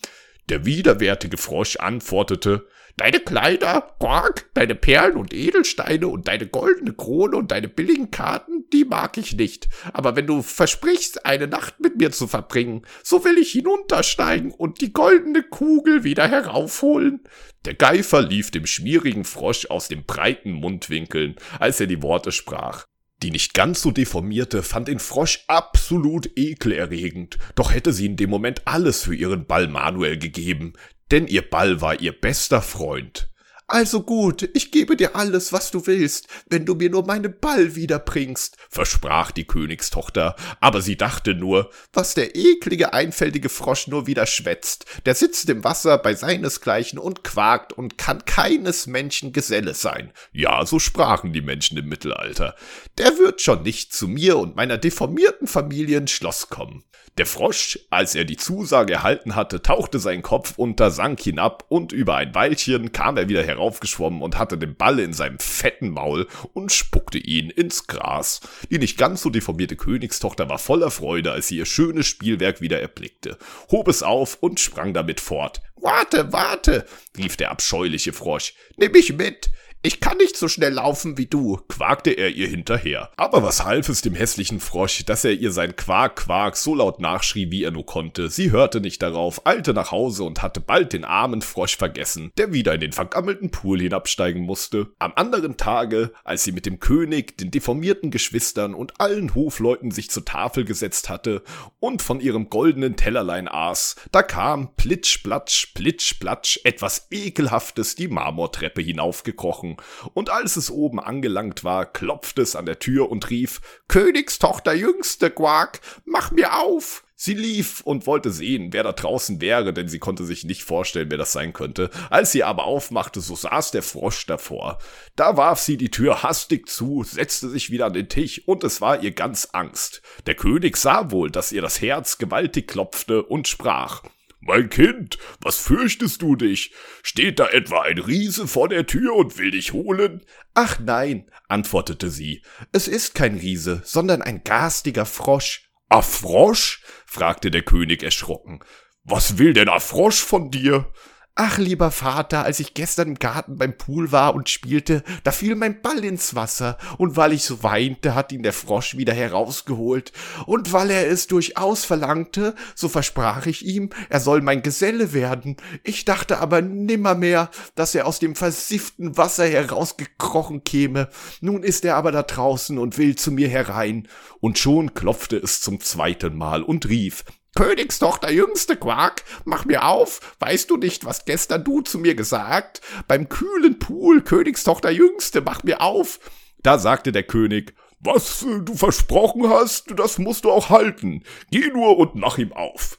Der 0.48 0.64
widerwärtige 0.64 1.36
Frosch 1.36 1.76
antwortete, 1.76 2.66
Deine 2.96 3.20
Kleider, 3.20 3.94
Quark, 3.98 4.50
deine 4.54 4.74
Perlen 4.74 5.16
und 5.16 5.32
Edelsteine 5.32 6.08
und 6.08 6.28
deine 6.28 6.46
goldene 6.46 6.92
Krone 6.92 7.36
und 7.36 7.50
deine 7.50 7.68
billigen 7.68 8.10
Karten, 8.10 8.64
die 8.72 8.84
mag 8.84 9.16
ich 9.16 9.34
nicht. 9.34 9.68
Aber 9.92 10.14
wenn 10.14 10.26
du 10.26 10.42
versprichst, 10.42 11.24
eine 11.24 11.46
Nacht 11.46 11.80
mit 11.80 11.96
mir 11.96 12.12
zu 12.12 12.26
verbringen, 12.26 12.82
so 13.02 13.24
will 13.24 13.38
ich 13.38 13.52
hinuntersteigen 13.52 14.52
und 14.52 14.80
die 14.82 14.92
goldene 14.92 15.42
Kugel 15.42 16.04
wieder 16.04 16.28
heraufholen. 16.28 17.20
Der 17.64 17.74
Geifer 17.74 18.20
lief 18.20 18.50
dem 18.50 18.66
schmierigen 18.66 19.24
Frosch 19.24 19.66
aus 19.66 19.88
den 19.88 20.04
breiten 20.04 20.52
Mundwinkeln, 20.52 21.36
als 21.58 21.80
er 21.80 21.86
die 21.86 22.02
Worte 22.02 22.30
sprach. 22.30 22.84
Die 23.22 23.30
nicht 23.30 23.54
ganz 23.54 23.80
so 23.82 23.92
deformierte 23.92 24.64
fand 24.64 24.88
den 24.88 24.98
Frosch 24.98 25.44
absolut 25.46 26.28
ekelerregend, 26.36 27.38
doch 27.54 27.72
hätte 27.72 27.92
sie 27.92 28.06
in 28.06 28.16
dem 28.16 28.30
Moment 28.30 28.62
alles 28.64 29.04
für 29.04 29.14
ihren 29.14 29.46
Ball 29.46 29.68
Manuel 29.68 30.18
gegeben, 30.18 30.72
denn 31.12 31.26
ihr 31.26 31.48
Ball 31.48 31.80
war 31.80 32.00
ihr 32.00 32.18
bester 32.18 32.62
Freund. 32.62 33.31
Also 33.66 34.02
gut, 34.02 34.48
ich 34.54 34.70
gebe 34.70 34.96
dir 34.96 35.16
alles, 35.16 35.52
was 35.52 35.70
du 35.70 35.86
willst, 35.86 36.28
wenn 36.48 36.66
du 36.66 36.74
mir 36.74 36.90
nur 36.90 37.06
meinen 37.06 37.38
Ball 37.40 37.74
wiederbringst, 37.74 38.56
versprach 38.68 39.30
die 39.30 39.46
Königstochter, 39.46 40.36
aber 40.60 40.82
sie 40.82 40.96
dachte 40.96 41.34
nur, 41.34 41.70
was 41.92 42.14
der 42.14 42.36
eklige, 42.36 42.92
einfältige 42.92 43.48
Frosch 43.48 43.86
nur 43.86 44.06
wieder 44.06 44.26
schwätzt, 44.26 44.84
der 45.06 45.14
sitzt 45.14 45.48
im 45.48 45.64
Wasser 45.64 45.98
bei 45.98 46.14
seinesgleichen 46.14 46.98
und 46.98 47.24
quakt 47.24 47.72
und 47.72 47.96
kann 47.96 48.24
keines 48.24 48.86
Menschen 48.86 49.32
Geselle 49.32 49.74
sein. 49.74 50.12
Ja, 50.32 50.66
so 50.66 50.78
sprachen 50.78 51.32
die 51.32 51.42
Menschen 51.42 51.78
im 51.78 51.88
Mittelalter. 51.88 52.54
Der 52.98 53.18
wird 53.18 53.40
schon 53.40 53.62
nicht 53.62 53.94
zu 53.94 54.08
mir 54.08 54.38
und 54.38 54.56
meiner 54.56 54.76
deformierten 54.76 55.46
Familie 55.46 55.98
ins 55.98 56.10
Schloss 56.10 56.48
kommen. 56.48 56.84
Der 57.18 57.26
Frosch, 57.26 57.78
als 57.90 58.14
er 58.14 58.24
die 58.24 58.38
Zusage 58.38 58.94
erhalten 58.94 59.34
hatte, 59.34 59.60
tauchte 59.60 59.98
seinen 59.98 60.22
Kopf 60.22 60.54
unter, 60.56 60.90
sank 60.90 61.20
hinab 61.20 61.66
und 61.68 61.92
über 61.92 62.16
ein 62.16 62.34
Weilchen 62.34 62.92
kam 62.92 63.18
er 63.18 63.28
wieder 63.28 63.42
heraufgeschwommen 63.52 64.22
und 64.22 64.38
hatte 64.38 64.58
den 64.58 64.76
Ball 64.76 64.98
in 64.98 65.12
seinem 65.12 65.38
fetten 65.38 65.90
Maul 65.90 66.26
und 66.52 66.72
spuckte 66.72 67.18
ihn 67.18 67.50
ins 67.50 67.86
Gras. 67.86 68.40
Die 68.70 68.78
nicht 68.78 68.98
ganz 68.98 69.22
so 69.22 69.30
deformierte 69.30 69.76
Königstochter 69.76 70.48
war 70.48 70.58
voller 70.58 70.90
Freude, 70.90 71.32
als 71.32 71.48
sie 71.48 71.58
ihr 71.58 71.66
schönes 71.66 72.06
Spielwerk 72.06 72.60
wieder 72.60 72.80
erblickte, 72.80 73.38
hob 73.70 73.88
es 73.88 74.02
auf 74.02 74.38
und 74.40 74.60
sprang 74.60 74.94
damit 74.94 75.20
fort. 75.20 75.62
Warte, 75.76 76.32
warte, 76.32 76.86
rief 77.16 77.36
der 77.36 77.50
abscheuliche 77.50 78.12
Frosch, 78.12 78.54
nimm 78.76 78.92
mich 78.92 79.12
mit, 79.12 79.50
ich 79.84 79.98
kann 79.98 80.18
nicht 80.18 80.36
so 80.36 80.46
schnell 80.46 80.74
laufen 80.74 81.18
wie 81.18 81.26
du, 81.26 81.58
quakte 81.68 82.10
er 82.10 82.28
ihr 82.30 82.46
hinterher. 82.46 83.10
Aber 83.16 83.42
was 83.42 83.64
half 83.64 83.88
es 83.88 84.00
dem 84.00 84.14
hässlichen 84.14 84.60
Frosch, 84.60 85.04
dass 85.04 85.24
er 85.24 85.32
ihr 85.32 85.50
sein 85.50 85.74
Quark, 85.74 86.16
Quark 86.16 86.56
so 86.56 86.76
laut 86.76 87.00
nachschrie, 87.00 87.50
wie 87.50 87.64
er 87.64 87.72
nur 87.72 87.84
konnte. 87.84 88.30
Sie 88.30 88.52
hörte 88.52 88.80
nicht 88.80 89.02
darauf, 89.02 89.44
eilte 89.44 89.74
nach 89.74 89.90
Hause 89.90 90.22
und 90.22 90.40
hatte 90.40 90.60
bald 90.60 90.92
den 90.92 91.04
armen 91.04 91.42
Frosch 91.42 91.76
vergessen, 91.76 92.30
der 92.38 92.52
wieder 92.52 92.74
in 92.74 92.80
den 92.80 92.92
vergammelten 92.92 93.50
Pool 93.50 93.80
hinabsteigen 93.80 94.42
musste. 94.42 94.92
Am 95.00 95.14
anderen 95.16 95.56
Tage, 95.56 96.12
als 96.22 96.44
sie 96.44 96.52
mit 96.52 96.64
dem 96.64 96.78
König, 96.78 97.36
den 97.36 97.50
deformierten 97.50 98.12
Geschwistern 98.12 98.74
und 98.74 99.00
allen 99.00 99.34
Hofleuten 99.34 99.90
sich 99.90 100.10
zur 100.10 100.24
Tafel 100.24 100.64
gesetzt 100.64 101.08
hatte 101.08 101.42
und 101.80 102.02
von 102.02 102.20
ihrem 102.20 102.50
goldenen 102.50 102.94
Tellerlein 102.94 103.48
aß, 103.48 103.96
da 104.12 104.22
kam 104.22 104.76
plitsch, 104.76 105.24
platsch, 105.24 105.74
plitsch, 105.74 106.20
platsch 106.20 106.60
etwas 106.62 107.08
ekelhaftes 107.10 107.96
die 107.96 108.06
Marmortreppe 108.06 108.80
hinaufgekrochen 108.80 109.71
und 110.14 110.30
als 110.30 110.56
es 110.56 110.70
oben 110.70 111.00
angelangt 111.00 111.64
war, 111.64 111.86
klopfte 111.86 112.42
es 112.42 112.56
an 112.56 112.66
der 112.66 112.78
Tür 112.78 113.10
und 113.10 113.30
rief 113.30 113.60
Königstochter 113.88 114.74
Jüngste, 114.74 115.30
Quark, 115.30 115.80
mach 116.04 116.30
mir 116.30 116.58
auf. 116.58 117.04
Sie 117.24 117.34
lief 117.34 117.82
und 117.82 118.08
wollte 118.08 118.32
sehen, 118.32 118.72
wer 118.72 118.82
da 118.82 118.90
draußen 118.90 119.40
wäre, 119.40 119.72
denn 119.72 119.86
sie 119.86 120.00
konnte 120.00 120.24
sich 120.24 120.42
nicht 120.42 120.64
vorstellen, 120.64 121.08
wer 121.08 121.18
das 121.18 121.30
sein 121.30 121.52
könnte. 121.52 121.88
Als 122.10 122.32
sie 122.32 122.42
aber 122.42 122.64
aufmachte, 122.64 123.20
so 123.20 123.36
saß 123.36 123.70
der 123.70 123.84
Frosch 123.84 124.26
davor. 124.26 124.78
Da 125.14 125.36
warf 125.36 125.60
sie 125.60 125.76
die 125.76 125.92
Tür 125.92 126.24
hastig 126.24 126.68
zu, 126.68 127.04
setzte 127.04 127.48
sich 127.48 127.70
wieder 127.70 127.86
an 127.86 127.92
den 127.92 128.08
Tisch 128.08 128.42
und 128.48 128.64
es 128.64 128.80
war 128.80 129.04
ihr 129.04 129.12
ganz 129.12 129.50
Angst. 129.52 130.02
Der 130.26 130.34
König 130.34 130.76
sah 130.76 131.12
wohl, 131.12 131.30
dass 131.30 131.52
ihr 131.52 131.62
das 131.62 131.80
Herz 131.80 132.18
gewaltig 132.18 132.66
klopfte 132.66 133.22
und 133.22 133.46
sprach. 133.46 134.02
Mein 134.44 134.70
Kind, 134.70 135.18
was 135.40 135.58
fürchtest 135.58 136.20
du 136.20 136.34
dich? 136.34 136.74
Steht 137.04 137.38
da 137.38 137.48
etwa 137.48 137.82
ein 137.82 137.98
Riese 137.98 138.48
vor 138.48 138.68
der 138.68 138.86
Tür 138.86 139.14
und 139.14 139.38
will 139.38 139.52
dich 139.52 139.72
holen? 139.72 140.24
Ach 140.52 140.80
nein, 140.80 141.30
antwortete 141.46 142.10
sie, 142.10 142.42
es 142.72 142.88
ist 142.88 143.14
kein 143.14 143.36
Riese, 143.36 143.82
sondern 143.84 144.20
ein 144.20 144.42
garstiger 144.42 145.06
Frosch. 145.06 145.70
A 145.88 146.02
Frosch? 146.02 146.82
fragte 147.06 147.52
der 147.52 147.62
König 147.62 148.02
erschrocken. 148.02 148.58
Was 149.04 149.38
will 149.38 149.52
denn 149.52 149.68
a 149.68 149.78
Frosch 149.78 150.20
von 150.20 150.50
dir? 150.50 150.92
Ach, 151.34 151.56
lieber 151.56 151.90
Vater, 151.90 152.44
als 152.44 152.60
ich 152.60 152.74
gestern 152.74 153.08
im 153.08 153.14
Garten 153.14 153.56
beim 153.56 153.78
Pool 153.78 154.12
war 154.12 154.34
und 154.34 154.50
spielte, 154.50 155.02
da 155.24 155.30
fiel 155.30 155.54
mein 155.54 155.80
Ball 155.80 156.04
ins 156.04 156.34
Wasser, 156.34 156.76
und 156.98 157.16
weil 157.16 157.32
ich 157.32 157.44
so 157.44 157.62
weinte, 157.62 158.14
hat 158.14 158.32
ihn 158.32 158.42
der 158.42 158.52
Frosch 158.52 158.98
wieder 158.98 159.14
herausgeholt, 159.14 160.12
und 160.44 160.74
weil 160.74 160.90
er 160.90 161.08
es 161.08 161.28
durchaus 161.28 161.86
verlangte, 161.86 162.54
so 162.74 162.90
versprach 162.90 163.46
ich 163.46 163.64
ihm, 163.64 163.88
er 164.10 164.20
soll 164.20 164.42
mein 164.42 164.62
Geselle 164.62 165.14
werden. 165.14 165.56
Ich 165.84 166.04
dachte 166.04 166.36
aber 166.38 166.60
nimmermehr, 166.60 167.50
dass 167.76 167.94
er 167.94 168.06
aus 168.06 168.18
dem 168.18 168.34
versifften 168.34 169.16
Wasser 169.16 169.46
herausgekrochen 169.46 170.64
käme. 170.64 171.08
Nun 171.40 171.62
ist 171.62 171.86
er 171.86 171.96
aber 171.96 172.12
da 172.12 172.24
draußen 172.24 172.76
und 172.76 172.98
will 172.98 173.16
zu 173.16 173.32
mir 173.32 173.48
herein. 173.48 174.06
Und 174.40 174.58
schon 174.58 174.92
klopfte 174.92 175.38
es 175.38 175.62
zum 175.62 175.80
zweiten 175.80 176.36
Mal 176.36 176.62
und 176.62 176.90
rief, 176.90 177.24
Königstochter, 177.54 178.30
jüngste 178.30 178.76
Quark, 178.76 179.24
mach 179.44 179.66
mir 179.66 179.84
auf, 179.84 180.36
weißt 180.38 180.70
du 180.70 180.78
nicht, 180.78 181.04
was 181.04 181.26
gestern 181.26 181.64
du 181.64 181.82
zu 181.82 181.98
mir 181.98 182.14
gesagt? 182.14 182.80
Beim 183.08 183.28
kühlen 183.28 183.78
Pool, 183.78 184.22
Königstochter, 184.22 184.90
jüngste, 184.90 185.42
mach 185.42 185.62
mir 185.62 185.82
auf. 185.82 186.18
Da 186.62 186.78
sagte 186.78 187.12
der 187.12 187.24
König, 187.24 187.74
was 188.00 188.44
du 188.64 188.74
versprochen 188.74 189.48
hast, 189.48 189.98
das 189.98 190.18
musst 190.18 190.44
du 190.44 190.50
auch 190.50 190.70
halten. 190.70 191.24
Geh 191.50 191.68
nur 191.68 191.98
und 191.98 192.14
mach 192.14 192.38
ihm 192.38 192.52
auf. 192.52 192.98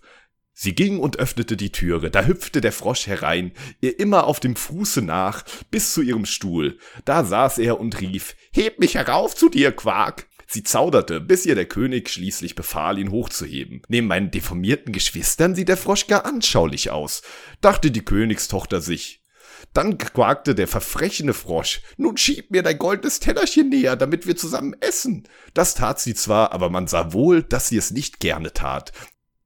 Sie 0.53 0.75
ging 0.75 0.99
und 0.99 1.17
öffnete 1.17 1.57
die 1.57 1.71
Türe, 1.71 2.11
da 2.11 2.25
hüpfte 2.25 2.61
der 2.61 2.71
Frosch 2.71 3.07
herein, 3.07 3.53
ihr 3.81 3.99
immer 3.99 4.27
auf 4.27 4.39
dem 4.39 4.55
Fuße 4.55 5.01
nach, 5.01 5.43
bis 5.71 5.93
zu 5.93 6.03
ihrem 6.03 6.25
Stuhl. 6.25 6.77
Da 7.05 7.23
saß 7.23 7.57
er 7.57 7.79
und 7.79 7.99
rief, 7.99 8.35
Heb 8.53 8.77
mich 8.77 8.93
herauf 8.93 9.35
zu 9.35 9.49
dir, 9.49 9.71
Quark. 9.71 10.27
Sie 10.53 10.61
zauderte, 10.61 11.19
bis 11.19 11.47
ihr 11.47 11.55
der 11.55 11.65
König 11.65 12.09
schließlich 12.09 12.53
befahl, 12.53 12.99
ihn 12.99 13.09
hochzuheben. 13.09 13.81
Neben 13.87 14.05
meinen 14.05 14.29
deformierten 14.29 14.93
Geschwistern 14.93 15.55
sieht 15.55 15.67
der 15.67 15.77
Frosch 15.77 16.05
gar 16.05 16.27
anschaulich 16.27 16.91
aus, 16.91 17.23
dachte 17.59 17.89
die 17.89 18.05
Königstochter 18.05 18.79
sich. 18.79 19.23
Dann 19.73 19.97
quakte 19.97 20.53
der 20.53 20.67
verfrechene 20.67 21.33
Frosch. 21.33 21.81
Nun 21.97 22.17
schieb 22.17 22.51
mir 22.51 22.61
dein 22.61 22.77
goldenes 22.77 23.19
Tellerchen 23.19 23.69
näher, 23.69 23.95
damit 23.95 24.27
wir 24.27 24.35
zusammen 24.35 24.75
essen. 24.79 25.27
Das 25.55 25.73
tat 25.73 25.99
sie 25.99 26.13
zwar, 26.13 26.51
aber 26.51 26.69
man 26.69 26.85
sah 26.85 27.13
wohl, 27.13 27.41
dass 27.41 27.69
sie 27.69 27.77
es 27.77 27.89
nicht 27.89 28.19
gerne 28.19 28.53
tat. 28.53 28.91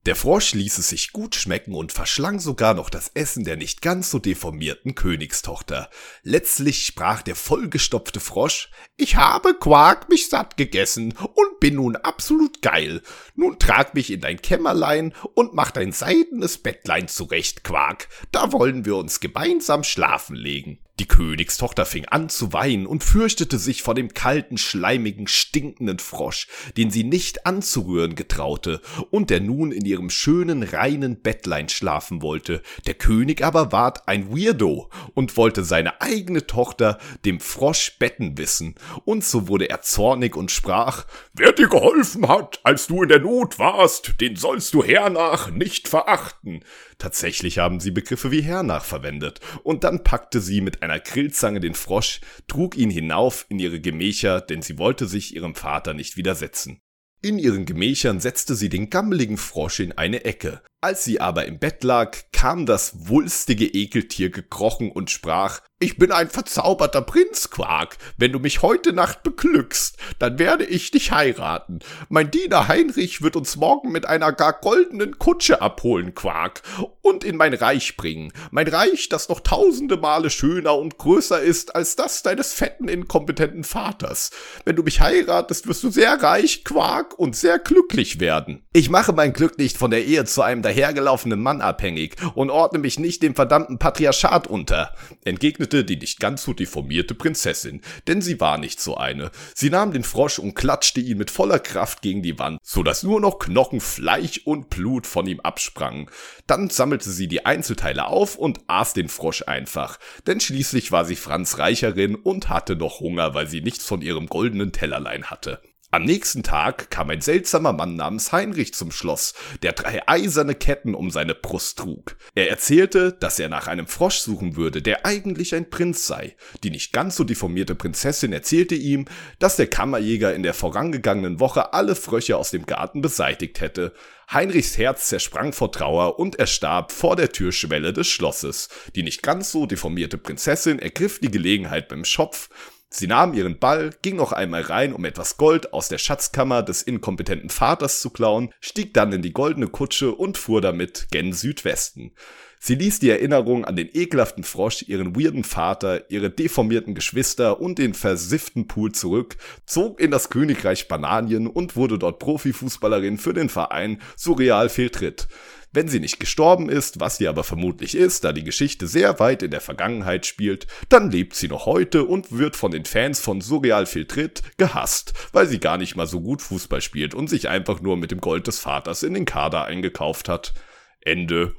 Der 0.07 0.15
Frosch 0.15 0.53
ließ 0.53 0.77
es 0.77 0.87
sich 0.87 1.11
gut 1.11 1.35
schmecken 1.35 1.75
und 1.75 1.91
verschlang 1.91 2.39
sogar 2.39 2.73
noch 2.73 2.89
das 2.89 3.11
Essen 3.13 3.43
der 3.43 3.57
nicht 3.57 3.81
ganz 3.81 4.09
so 4.09 4.19
deformierten 4.19 4.95
Königstochter. 4.95 5.89
Letztlich 6.23 6.85
sprach 6.85 7.21
der 7.21 7.35
vollgestopfte 7.35 8.21
Frosch, 8.21 8.71
ich 8.95 9.17
habe 9.17 9.53
Quark 9.53 10.07
mich 10.07 10.29
satt 10.29 10.55
gegessen 10.55 11.13
und 11.33 11.59
bin 11.59 11.75
nun 11.75 11.97
absolut 11.97 12.61
geil. 12.61 13.01
Nun 13.35 13.59
trag 13.59 13.95
mich 13.95 14.09
in 14.09 14.21
dein 14.21 14.41
Kämmerlein 14.41 15.13
und 15.33 15.53
mach 15.53 15.71
dein 15.71 15.91
seidenes 15.91 16.57
Bettlein 16.57 17.09
zurecht, 17.09 17.65
Quark. 17.65 18.07
Da 18.31 18.53
wollen 18.53 18.85
wir 18.85 18.95
uns 18.95 19.19
gemeinsam 19.19 19.83
schlafen 19.83 20.37
legen. 20.37 20.79
Die 20.99 21.07
Königstochter 21.07 21.85
fing 21.85 22.05
an 22.05 22.27
zu 22.27 22.53
weinen 22.53 22.87
und 22.87 23.03
fürchtete 23.03 23.59
sich 23.59 23.83
vor 23.83 23.93
dem 23.93 24.15
kalten, 24.15 24.57
schleimigen, 24.57 25.27
stinkenden 25.27 25.99
Frosch, 25.99 26.47
den 26.75 26.89
sie 26.89 27.03
nicht 27.03 27.45
anzurühren 27.45 28.15
getraute 28.15 28.81
und 29.11 29.29
der 29.29 29.39
nun 29.39 29.71
in 29.71 29.85
ihrem 29.85 30.09
schönen, 30.09 30.63
reinen 30.63 31.21
Bettlein 31.21 31.69
schlafen 31.69 32.23
wollte. 32.23 32.63
Der 32.87 32.95
König 32.95 33.43
aber 33.43 33.71
ward 33.71 34.07
ein 34.07 34.31
Weirdo 34.31 34.89
und 35.13 35.37
wollte 35.37 35.63
seine 35.63 36.01
eigene 36.01 36.47
Tochter 36.47 36.97
dem 37.25 37.39
Frosch 37.39 37.97
betten 37.99 38.37
wissen, 38.39 38.73
und 39.05 39.23
so 39.23 39.47
wurde 39.47 39.69
er 39.69 39.81
zornig 39.81 40.35
und 40.35 40.49
sprach, 40.49 41.05
Wer 41.33 41.51
dir 41.51 41.67
geholfen 41.67 42.27
hat, 42.27 42.59
als 42.63 42.87
du 42.87 43.03
in 43.03 43.09
der 43.09 43.19
Not 43.19 43.59
warst, 43.59 44.19
den 44.19 44.35
sollst 44.35 44.73
du 44.73 44.83
hernach 44.83 45.51
nicht 45.51 45.87
verachten. 45.87 46.63
Tatsächlich 46.97 47.59
haben 47.59 47.79
sie 47.79 47.91
Begriffe 47.91 48.31
wie 48.31 48.41
hernach 48.41 48.83
verwendet, 48.83 49.39
und 49.63 49.83
dann 49.83 50.03
packte 50.03 50.41
sie 50.41 50.61
mit 50.61 50.81
einer 50.81 50.99
Grillzange 50.99 51.59
den 51.59 51.75
Frosch, 51.75 52.21
trug 52.47 52.75
ihn 52.75 52.89
hinauf 52.89 53.45
in 53.49 53.59
ihre 53.59 53.79
Gemächer, 53.79 54.41
denn 54.41 54.61
sie 54.61 54.77
wollte 54.79 55.05
sich 55.05 55.35
ihrem 55.35 55.53
Vater 55.53 55.93
nicht 55.93 56.17
widersetzen. 56.17 56.81
In 57.21 57.39
ihren 57.39 57.65
Gemächern 57.65 58.19
setzte 58.19 58.55
sie 58.55 58.69
den 58.69 58.89
gammeligen 58.89 59.37
Frosch 59.37 59.79
in 59.79 59.91
eine 59.91 60.25
Ecke, 60.25 60.61
Als 60.79 61.03
sie 61.03 61.19
aber 61.19 61.45
im 61.45 61.57
Bett 61.57 61.83
lag, 61.83 62.15
kam 62.31 62.67
das 62.67 63.09
wulstige 63.09 63.65
Ekeltier 63.65 64.29
gekrochen 64.29 64.91
und 64.91 65.09
sprach, 65.09 65.61
ich 65.79 65.97
bin 65.99 66.11
ein 66.11 66.27
verzauberter 66.27 67.01
Prinz, 67.01 67.51
Quark. 67.51 67.97
Wenn 68.17 68.31
du 68.31 68.39
mich 68.39 68.63
heute 68.63 68.93
Nacht 68.93 69.21
beglückst, 69.21 69.97
dann 70.17 70.39
werde 70.39 70.65
ich 70.65 70.89
dich 70.89 71.11
heiraten. 71.11 71.79
Mein 72.09 72.31
Diener 72.31 72.67
Heinrich 72.67 73.21
wird 73.21 73.35
uns 73.35 73.55
morgen 73.57 73.91
mit 73.91 74.07
einer 74.07 74.31
gar 74.33 74.53
goldenen 74.53 75.19
Kutsche 75.19 75.61
abholen, 75.61 76.15
Quark, 76.15 76.63
und 77.01 77.23
in 77.23 77.37
mein 77.37 77.53
Reich 77.53 77.95
bringen. 77.95 78.33
Mein 78.49 78.67
Reich, 78.67 79.07
das 79.09 79.29
noch 79.29 79.39
tausende 79.39 79.97
Male 79.97 80.31
schöner 80.31 80.75
und 80.75 80.97
größer 80.97 81.41
ist 81.41 81.75
als 81.75 81.95
das 81.95 82.23
deines 82.23 82.53
fetten, 82.53 82.87
inkompetenten 82.87 83.63
Vaters. 83.63 84.31
Wenn 84.65 84.75
du 84.75 84.83
mich 84.83 84.99
heiratest, 84.99 85.67
wirst 85.67 85.83
du 85.83 85.91
sehr 85.91 86.21
reich, 86.23 86.63
Quark, 86.63 87.17
und 87.19 87.35
sehr 87.35 87.59
glücklich 87.59 88.19
werden. 88.19 88.63
Ich 88.73 88.89
mache 88.89 89.13
mein 89.13 89.33
Glück 89.33 89.59
nicht 89.59 89.77
von 89.77 89.91
der 89.91 90.05
Ehe 90.05 90.25
zu 90.25 90.41
einem 90.41 90.63
dahergelaufenen 90.67 91.41
Mann 91.41 91.61
abhängig 91.61 92.15
und 92.35 92.49
ordne 92.49 92.79
mich 92.79 92.99
nicht 92.99 93.23
dem 93.23 93.35
verdammten 93.35 93.79
Patriarchat 93.79 94.47
unter, 94.47 94.93
entgegnete 95.23 95.85
die 95.85 95.95
nicht 95.95 96.19
ganz 96.19 96.43
so 96.43 96.53
deformierte 96.53 97.15
Prinzessin, 97.15 97.81
denn 98.07 98.21
sie 98.21 98.41
war 98.41 98.57
nicht 98.57 98.81
so 98.81 98.97
eine. 98.97 99.31
Sie 99.55 99.69
nahm 99.69 99.93
den 99.93 100.03
Frosch 100.03 100.39
und 100.39 100.55
klatschte 100.55 100.99
ihn 100.99 101.17
mit 101.17 101.31
voller 101.31 101.59
Kraft 101.59 102.01
gegen 102.01 102.21
die 102.21 102.37
Wand, 102.37 102.59
so 102.61 102.83
dass 102.83 103.03
nur 103.03 103.21
noch 103.21 103.39
Knochen, 103.39 103.79
Fleisch 103.79 104.41
und 104.43 104.69
Blut 104.69 105.07
von 105.07 105.25
ihm 105.25 105.39
absprangen. 105.39 106.09
Dann 106.47 106.69
sammelte 106.69 107.09
sie 107.09 107.29
die 107.29 107.45
Einzelteile 107.45 108.07
auf 108.07 108.35
und 108.35 108.59
aß 108.67 108.93
den 108.93 109.07
Frosch 109.07 109.43
einfach, 109.47 109.99
denn 110.25 110.41
schließlich 110.41 110.91
war 110.91 111.05
sie 111.05 111.15
Franz 111.15 111.57
Reicherin 111.59 112.15
und 112.15 112.49
hatte 112.49 112.75
noch 112.75 112.99
Hunger, 112.99 113.33
weil 113.33 113.47
sie 113.47 113.61
nichts 113.61 113.85
von 113.85 114.01
ihrem 114.01 114.27
goldenen 114.27 114.73
Tellerlein 114.73 115.25
hatte. 115.29 115.61
Am 115.89 116.03
nächsten 116.03 116.43
Tag 116.43 116.91
kam 116.91 117.09
ein 117.09 117.21
seltsamer 117.21 117.71
Mann 117.71 117.95
namens 117.95 118.33
Heinrich 118.33 118.73
zum 118.73 118.91
Schloss, 118.91 119.33
der 119.61 119.71
drei 119.71 120.05
eiserne 120.05 120.53
Ketten 120.53 120.93
um 120.93 121.11
seine 121.11 121.33
Brust 121.33 121.79
trug. 121.79 122.17
Er 122.35 122.49
erzählte, 122.49 123.13
dass 123.13 123.39
er 123.39 123.47
nach 123.47 123.67
einem 123.67 123.87
Frosch 123.87 124.17
suchen 124.17 124.57
würde, 124.57 124.81
der 124.81 125.05
eigentlich 125.05 125.55
ein 125.55 125.69
Prinz 125.69 126.05
sei. 126.05 126.35
Die 126.61 126.71
nicht 126.71 126.91
ganz 126.91 127.15
so 127.15 127.23
deformierte 127.23 127.73
Prinzessin 127.73 128.33
erzählte 128.33 128.75
ihm, 128.75 129.05
dass 129.39 129.55
der 129.55 129.67
Kammerjäger 129.67 130.35
in 130.35 130.43
der 130.43 130.53
vorangegangenen 130.53 131.39
Woche 131.39 131.71
alle 131.71 131.95
Frösche 131.95 132.35
aus 132.35 132.51
dem 132.51 132.65
Garten 132.65 132.99
beseitigt 132.99 133.61
hätte. 133.61 133.93
Heinrichs 134.29 134.77
Herz 134.77 135.07
zersprang 135.07 135.53
vor 135.53 135.71
Trauer 135.71 136.19
und 136.19 136.37
er 136.37 136.47
starb 136.47 136.91
vor 136.91 137.15
der 137.15 137.31
Türschwelle 137.31 137.93
des 137.93 138.07
Schlosses. 138.07 138.67
Die 138.93 139.03
nicht 139.03 139.23
ganz 139.23 139.53
so 139.53 139.65
deformierte 139.65 140.17
Prinzessin 140.17 140.79
ergriff 140.79 141.19
die 141.19 141.31
Gelegenheit 141.31 141.87
beim 141.87 142.03
Schopf, 142.03 142.49
Sie 142.89 143.07
nahm 143.07 143.33
ihren 143.33 143.59
Ball, 143.59 143.93
ging 144.01 144.15
noch 144.15 144.31
einmal 144.31 144.61
rein, 144.61 144.93
um 144.93 145.03
etwas 145.03 145.35
Gold 145.35 145.73
aus 145.73 145.89
der 145.89 145.97
Schatzkammer 145.97 146.63
des 146.63 146.81
inkompetenten 146.81 147.49
Vaters 147.49 147.99
zu 147.99 148.09
klauen, 148.09 148.53
stieg 148.61 148.93
dann 148.93 149.11
in 149.11 149.21
die 149.21 149.33
goldene 149.33 149.67
Kutsche 149.67 150.13
und 150.13 150.37
fuhr 150.37 150.61
damit 150.61 151.07
gen 151.11 151.33
Südwesten. 151.33 152.13
Sie 152.59 152.75
ließ 152.75 152.99
die 152.99 153.09
Erinnerung 153.09 153.65
an 153.65 153.75
den 153.75 153.89
ekelhaften 153.93 154.43
Frosch, 154.43 154.83
ihren 154.87 155.15
weirden 155.15 155.43
Vater, 155.43 156.09
ihre 156.09 156.29
deformierten 156.29 156.95
Geschwister 156.95 157.59
und 157.59 157.77
den 157.77 157.93
versifften 157.93 158.67
Pool 158.67 158.93
zurück, 158.93 159.35
zog 159.65 159.99
in 159.99 160.09
das 160.09 160.29
Königreich 160.29 160.87
Bananien 160.87 161.47
und 161.47 161.75
wurde 161.75 161.99
dort 161.99 162.19
Profifußballerin 162.19 163.17
für 163.17 163.33
den 163.33 163.49
Verein 163.49 164.01
Surreal 164.15 164.69
Fehltritt. 164.69 165.27
Wenn 165.73 165.89
sie 165.89 165.99
nicht 165.99 166.19
gestorben 166.19 166.69
ist, 166.69 166.99
was 166.99 167.17
sie 167.17 167.27
aber 167.27 167.43
vermutlich 167.43 167.95
ist, 167.95 168.23
da 168.23 168.31
die 168.31 168.43
Geschichte 168.43 168.87
sehr 168.87 169.19
weit 169.19 169.43
in 169.43 169.51
der 169.51 169.61
Vergangenheit 169.61 170.25
spielt, 170.25 170.65
dann 170.89 171.11
lebt 171.11 171.35
sie 171.35 171.49
noch 171.49 171.65
heute 171.65 172.05
und 172.05 172.31
wird 172.37 172.55
von 172.55 172.71
den 172.71 172.85
Fans 172.85 173.19
von 173.19 173.41
Surreal 173.41 173.85
Filtrit 173.85 174.41
gehasst, 174.57 175.13
weil 175.33 175.45
sie 175.47 175.59
gar 175.59 175.77
nicht 175.77 175.95
mal 175.95 176.07
so 176.07 176.21
gut 176.21 176.41
Fußball 176.41 176.81
spielt 176.81 177.13
und 177.13 177.29
sich 177.29 177.49
einfach 177.49 177.81
nur 177.81 177.97
mit 177.97 178.11
dem 178.11 178.21
Gold 178.21 178.47
des 178.47 178.59
Vaters 178.59 179.03
in 179.03 179.13
den 179.13 179.25
Kader 179.25 179.65
eingekauft 179.65 180.29
hat. 180.29 180.53
Ende. 181.01 181.55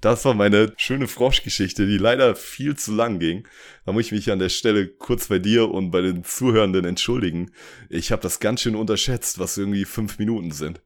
Das 0.00 0.24
war 0.24 0.34
meine 0.34 0.72
schöne 0.76 1.08
Froschgeschichte, 1.08 1.84
die 1.86 1.98
leider 1.98 2.36
viel 2.36 2.76
zu 2.76 2.94
lang 2.94 3.18
ging. 3.18 3.48
Da 3.84 3.92
muss 3.92 4.06
ich 4.06 4.12
mich 4.12 4.30
an 4.30 4.38
der 4.38 4.48
Stelle 4.48 4.86
kurz 4.86 5.26
bei 5.26 5.40
dir 5.40 5.70
und 5.70 5.90
bei 5.90 6.00
den 6.02 6.22
Zuhörenden 6.22 6.84
entschuldigen. 6.84 7.50
Ich 7.88 8.12
habe 8.12 8.22
das 8.22 8.38
ganz 8.38 8.60
schön 8.60 8.76
unterschätzt, 8.76 9.40
was 9.40 9.58
irgendwie 9.58 9.84
fünf 9.84 10.18
Minuten 10.20 10.52
sind. 10.52 10.80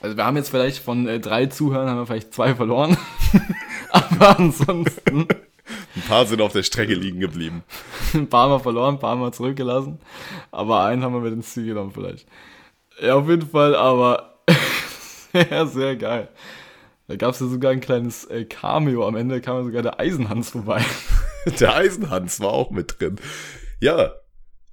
Also 0.00 0.16
wir 0.16 0.24
haben 0.24 0.36
jetzt 0.36 0.50
vielleicht 0.50 0.78
von 0.78 1.08
äh, 1.08 1.20
drei 1.20 1.46
Zuhörern 1.46 1.88
haben 1.88 1.98
wir 1.98 2.06
vielleicht 2.06 2.34
zwei 2.34 2.54
verloren. 2.54 2.96
Aber 3.90 4.38
ansonsten. 4.38 5.26
Ein 5.96 6.02
paar 6.06 6.26
sind 6.26 6.40
auf 6.40 6.52
der 6.52 6.62
Strecke 6.62 6.94
liegen 6.94 7.20
geblieben. 7.20 7.64
ein 8.14 8.28
paar 8.28 8.48
Mal 8.48 8.60
verloren, 8.60 8.96
ein 8.96 9.00
paar 9.00 9.16
Mal 9.16 9.32
zurückgelassen. 9.32 9.98
Aber 10.50 10.84
einen 10.84 11.02
haben 11.02 11.14
wir 11.14 11.20
mit 11.20 11.32
ins 11.32 11.52
Ziel 11.52 11.66
genommen 11.66 11.92
vielleicht. 11.92 12.26
Ja, 13.00 13.14
auf 13.14 13.28
jeden 13.28 13.48
Fall, 13.48 13.74
aber 13.74 14.40
sehr, 15.32 15.66
sehr 15.66 15.96
geil. 15.96 16.28
Da 17.08 17.16
gab 17.16 17.34
es 17.34 17.40
ja 17.40 17.46
sogar 17.46 17.72
ein 17.72 17.80
kleines 17.80 18.24
äh, 18.26 18.44
Cameo. 18.44 19.06
Am 19.06 19.16
Ende 19.16 19.40
kam 19.40 19.64
sogar 19.64 19.82
der 19.82 20.00
Eisenhans 20.00 20.50
vorbei. 20.50 20.84
der 21.60 21.74
Eisenhans 21.74 22.40
war 22.40 22.50
auch 22.50 22.70
mit 22.70 23.00
drin. 23.00 23.16
Ja, 23.80 24.12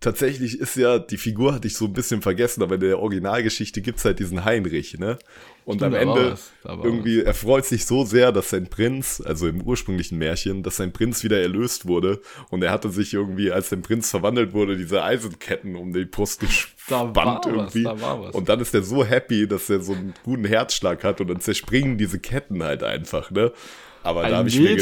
tatsächlich 0.04 0.60
ist 0.60 0.76
ja, 0.76 1.00
die 1.00 1.18
Figur 1.18 1.54
hatte 1.54 1.68
ich 1.68 1.76
so 1.76 1.86
ein 1.86 1.94
bisschen 1.94 2.22
vergessen, 2.22 2.62
aber 2.62 2.76
in 2.76 2.82
der 2.82 3.00
Originalgeschichte 3.00 3.82
gibt's 3.82 4.06
halt 4.06 4.20
diesen 4.20 4.46
Heinrich, 4.46 5.00
ne? 5.00 5.18
Und 5.66 5.78
Stimmt, 5.78 5.96
am 5.96 6.02
Ende 6.02 6.38
irgendwie, 6.66 7.20
was. 7.20 7.26
er 7.26 7.34
freut 7.34 7.66
sich 7.66 7.86
so 7.86 8.04
sehr, 8.04 8.34
dass 8.34 8.50
sein 8.50 8.70
Prinz, 8.70 9.24
also 9.26 9.48
im 9.48 9.62
ursprünglichen 9.62 10.18
Märchen, 10.18 10.62
dass 10.62 10.76
sein 10.76 10.92
Prinz 10.92 11.24
wieder 11.24 11.40
erlöst 11.40 11.88
wurde. 11.88 12.20
Und 12.50 12.64
er 12.64 12.72
hatte 12.72 12.90
sich 12.90 13.14
irgendwie, 13.14 13.50
als 13.50 13.70
sein 13.70 13.82
Prinz 13.82 14.10
verwandelt 14.10 14.54
wurde, 14.54 14.76
diese 14.76 15.04
Eisenketten 15.04 15.78
um 15.78 15.94
die 15.94 16.04
Brust 16.04 16.42
gespannt 16.42 17.46
irgendwie. 17.46 17.86
Was, 17.86 18.02
da 18.02 18.16
und 18.16 18.50
dann 18.50 18.60
ist 18.60 18.74
er 18.74 18.84
so 18.84 19.06
happy, 19.06 19.48
dass 19.48 19.70
er 19.70 19.80
so 19.80 19.94
einen 19.94 20.14
guten 20.24 20.44
Herzschlag 20.44 21.04
hat 21.06 21.22
und 21.22 21.30
dann 21.30 21.40
zerspringen 21.40 21.98
diese 21.98 22.20
Ketten 22.20 22.62
halt 22.62 22.84
einfach, 22.84 23.32
ne? 23.32 23.54
Aber 24.04 24.24
Ein 24.24 24.32
da 24.32 24.38
habe 24.40 24.50
ich 24.50 24.60
mir 24.60 24.76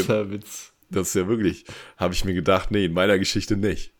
das 0.92 1.08
ist 1.08 1.14
ja 1.14 1.26
wirklich, 1.26 1.64
habe 1.96 2.12
ich 2.12 2.24
mir 2.24 2.34
gedacht, 2.34 2.70
nee, 2.70 2.84
in 2.84 2.92
meiner 2.92 3.18
Geschichte 3.18 3.56
nicht. 3.56 3.91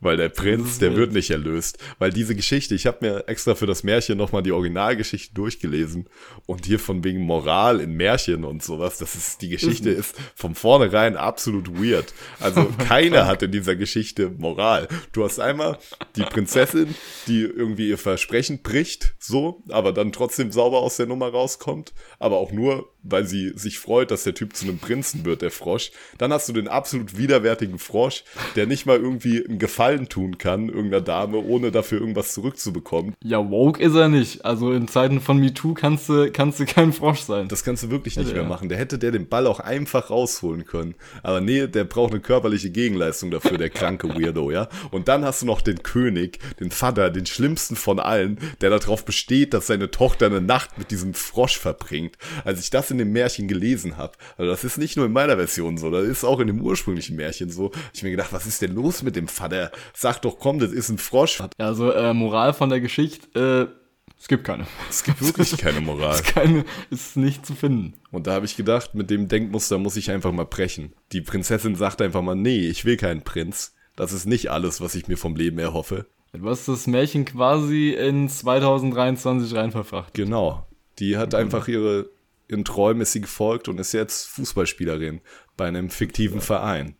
Weil 0.00 0.18
der 0.18 0.28
Prinz, 0.28 0.78
der 0.78 0.94
wird 0.94 1.12
nicht 1.12 1.30
erlöst. 1.30 1.78
Weil 1.98 2.12
diese 2.12 2.34
Geschichte, 2.34 2.74
ich 2.74 2.86
habe 2.86 2.98
mir 3.00 3.28
extra 3.28 3.54
für 3.54 3.66
das 3.66 3.82
Märchen 3.82 4.18
nochmal 4.18 4.42
die 4.42 4.52
Originalgeschichte 4.52 5.34
durchgelesen. 5.34 6.08
Und 6.44 6.66
hier 6.66 6.78
von 6.78 7.02
wegen 7.02 7.20
Moral 7.20 7.80
in 7.80 7.94
Märchen 7.94 8.44
und 8.44 8.62
sowas, 8.62 8.98
das 8.98 9.14
ist, 9.14 9.40
die 9.40 9.48
Geschichte 9.48 9.90
ist 9.90 10.14
von 10.34 10.54
vornherein 10.54 11.16
absolut 11.16 11.80
weird. 11.80 12.12
Also 12.40 12.66
keiner 12.86 13.26
hat 13.26 13.42
in 13.42 13.52
dieser 13.52 13.74
Geschichte 13.74 14.30
Moral. 14.36 14.86
Du 15.12 15.24
hast 15.24 15.40
einmal 15.40 15.78
die 16.14 16.22
Prinzessin, 16.22 16.94
die 17.26 17.40
irgendwie 17.40 17.88
ihr 17.88 17.98
Versprechen 17.98 18.62
bricht, 18.62 19.14
so, 19.18 19.62
aber 19.70 19.92
dann 19.92 20.12
trotzdem 20.12 20.52
sauber 20.52 20.80
aus 20.80 20.96
der 20.96 21.06
Nummer 21.06 21.28
rauskommt. 21.28 21.94
Aber 22.18 22.36
auch 22.36 22.52
nur, 22.52 22.92
weil 23.08 23.26
sie 23.26 23.52
sich 23.54 23.78
freut, 23.78 24.10
dass 24.10 24.24
der 24.24 24.34
Typ 24.34 24.56
zu 24.56 24.66
einem 24.66 24.78
Prinzen 24.78 25.24
wird, 25.24 25.42
der 25.42 25.50
Frosch. 25.50 25.90
Dann 26.18 26.32
hast 26.32 26.48
du 26.48 26.52
den 26.52 26.68
absolut 26.68 27.16
widerwärtigen 27.16 27.78
Frosch, 27.78 28.24
der 28.54 28.66
nicht 28.66 28.86
mal 28.86 28.98
irgendwie 28.98 29.46
einen 29.46 29.58
Gefallen 29.58 30.08
tun 30.08 30.38
kann, 30.38 30.68
irgendeiner 30.68 31.02
Dame, 31.02 31.38
ohne 31.38 31.70
dafür 31.70 32.00
irgendwas 32.00 32.34
zurückzubekommen. 32.34 33.14
Ja, 33.24 33.50
woke 33.50 33.82
ist 33.82 33.94
er 33.94 34.08
nicht. 34.08 34.44
Also 34.44 34.72
in 34.72 34.88
Zeiten 34.88 35.20
von 35.20 35.38
MeToo 35.38 35.74
kannst 35.74 36.08
du, 36.08 36.30
kannst 36.32 36.60
du 36.60 36.66
kein 36.66 36.92
Frosch 36.92 37.20
sein. 37.20 37.48
Das 37.48 37.64
kannst 37.64 37.82
du 37.82 37.90
wirklich 37.90 38.16
nicht 38.16 38.28
ja, 38.28 38.34
mehr 38.34 38.42
ja. 38.42 38.48
machen. 38.48 38.68
Der 38.68 38.78
hätte 38.78 38.98
der 38.98 39.10
den 39.10 39.28
Ball 39.28 39.46
auch 39.46 39.60
einfach 39.60 40.10
rausholen 40.10 40.64
können. 40.64 40.94
Aber 41.22 41.40
nee, 41.40 41.66
der 41.66 41.84
braucht 41.84 42.12
eine 42.12 42.20
körperliche 42.20 42.70
Gegenleistung 42.70 43.30
dafür, 43.30 43.58
der 43.58 43.70
kranke 43.70 44.08
Weirdo, 44.08 44.50
ja. 44.50 44.68
Und 44.90 45.08
dann 45.08 45.24
hast 45.24 45.42
du 45.42 45.46
noch 45.46 45.60
den 45.60 45.82
König, 45.82 46.38
den 46.60 46.70
Vater, 46.70 47.10
den 47.10 47.26
schlimmsten 47.26 47.76
von 47.76 47.98
allen, 47.98 48.38
der 48.60 48.70
darauf 48.70 49.04
besteht, 49.04 49.54
dass 49.54 49.66
seine 49.66 49.90
Tochter 49.90 50.26
eine 50.26 50.40
Nacht 50.40 50.78
mit 50.78 50.90
diesem 50.90 51.14
Frosch 51.14 51.58
verbringt. 51.58 52.16
Als 52.44 52.60
ich 52.60 52.70
das 52.70 52.90
in 52.90 52.95
dem 52.98 53.12
Märchen 53.12 53.48
gelesen 53.48 53.96
habe. 53.96 54.12
Also 54.36 54.50
das 54.50 54.64
ist 54.64 54.78
nicht 54.78 54.96
nur 54.96 55.06
in 55.06 55.12
meiner 55.12 55.36
Version 55.36 55.78
so, 55.78 55.90
das 55.90 56.06
ist 56.06 56.24
auch 56.24 56.40
in 56.40 56.46
dem 56.46 56.60
ursprünglichen 56.60 57.16
Märchen 57.16 57.50
so. 57.50 57.70
Ich 57.92 58.02
mir 58.02 58.10
gedacht, 58.10 58.32
was 58.32 58.46
ist 58.46 58.62
denn 58.62 58.74
los 58.74 59.02
mit 59.02 59.16
dem 59.16 59.28
Vater? 59.28 59.70
Sag 59.94 60.20
doch, 60.22 60.38
komm, 60.38 60.58
das 60.58 60.72
ist 60.72 60.88
ein 60.88 60.98
Frosch. 60.98 61.42
Also 61.58 61.92
äh, 61.92 62.14
Moral 62.14 62.52
von 62.54 62.70
der 62.70 62.80
Geschichte, 62.80 63.70
äh, 63.70 63.86
es 64.18 64.28
gibt 64.28 64.44
keine. 64.44 64.66
Es 64.88 65.04
gibt 65.04 65.20
wirklich 65.20 65.56
keine 65.58 65.80
Moral. 65.80 66.10
es 66.14 66.20
ist, 66.20 66.34
keine, 66.34 66.64
ist 66.90 67.16
nicht 67.16 67.44
zu 67.44 67.54
finden. 67.54 67.94
Und 68.10 68.26
da 68.26 68.32
habe 68.32 68.46
ich 68.46 68.56
gedacht, 68.56 68.94
mit 68.94 69.10
dem 69.10 69.28
Denkmuster 69.28 69.78
muss 69.78 69.96
ich 69.96 70.10
einfach 70.10 70.32
mal 70.32 70.46
brechen. 70.46 70.92
Die 71.12 71.20
Prinzessin 71.20 71.76
sagt 71.76 72.00
einfach 72.00 72.22
mal, 72.22 72.34
nee, 72.34 72.66
ich 72.66 72.84
will 72.84 72.96
keinen 72.96 73.22
Prinz. 73.22 73.74
Das 73.94 74.12
ist 74.12 74.26
nicht 74.26 74.50
alles, 74.50 74.80
was 74.80 74.94
ich 74.94 75.08
mir 75.08 75.16
vom 75.16 75.36
Leben 75.36 75.58
erhoffe. 75.58 76.06
Du 76.32 76.48
hast 76.48 76.68
das 76.68 76.86
Märchen 76.86 77.24
quasi 77.24 77.90
in 77.90 78.28
2023 78.28 79.54
rein 79.54 79.70
verfracht. 79.70 80.14
Genau. 80.14 80.66
Die 80.98 81.16
hat 81.16 81.32
mhm. 81.32 81.38
einfach 81.38 81.68
ihre 81.68 82.08
ihren 82.48 82.64
Träumen 82.64 83.02
ist 83.02 83.12
sie 83.12 83.20
gefolgt 83.20 83.68
und 83.68 83.78
ist 83.80 83.92
jetzt 83.92 84.26
Fußballspielerin 84.28 85.20
bei 85.56 85.66
einem 85.66 85.90
fiktiven 85.90 86.40
Verein. 86.40 86.96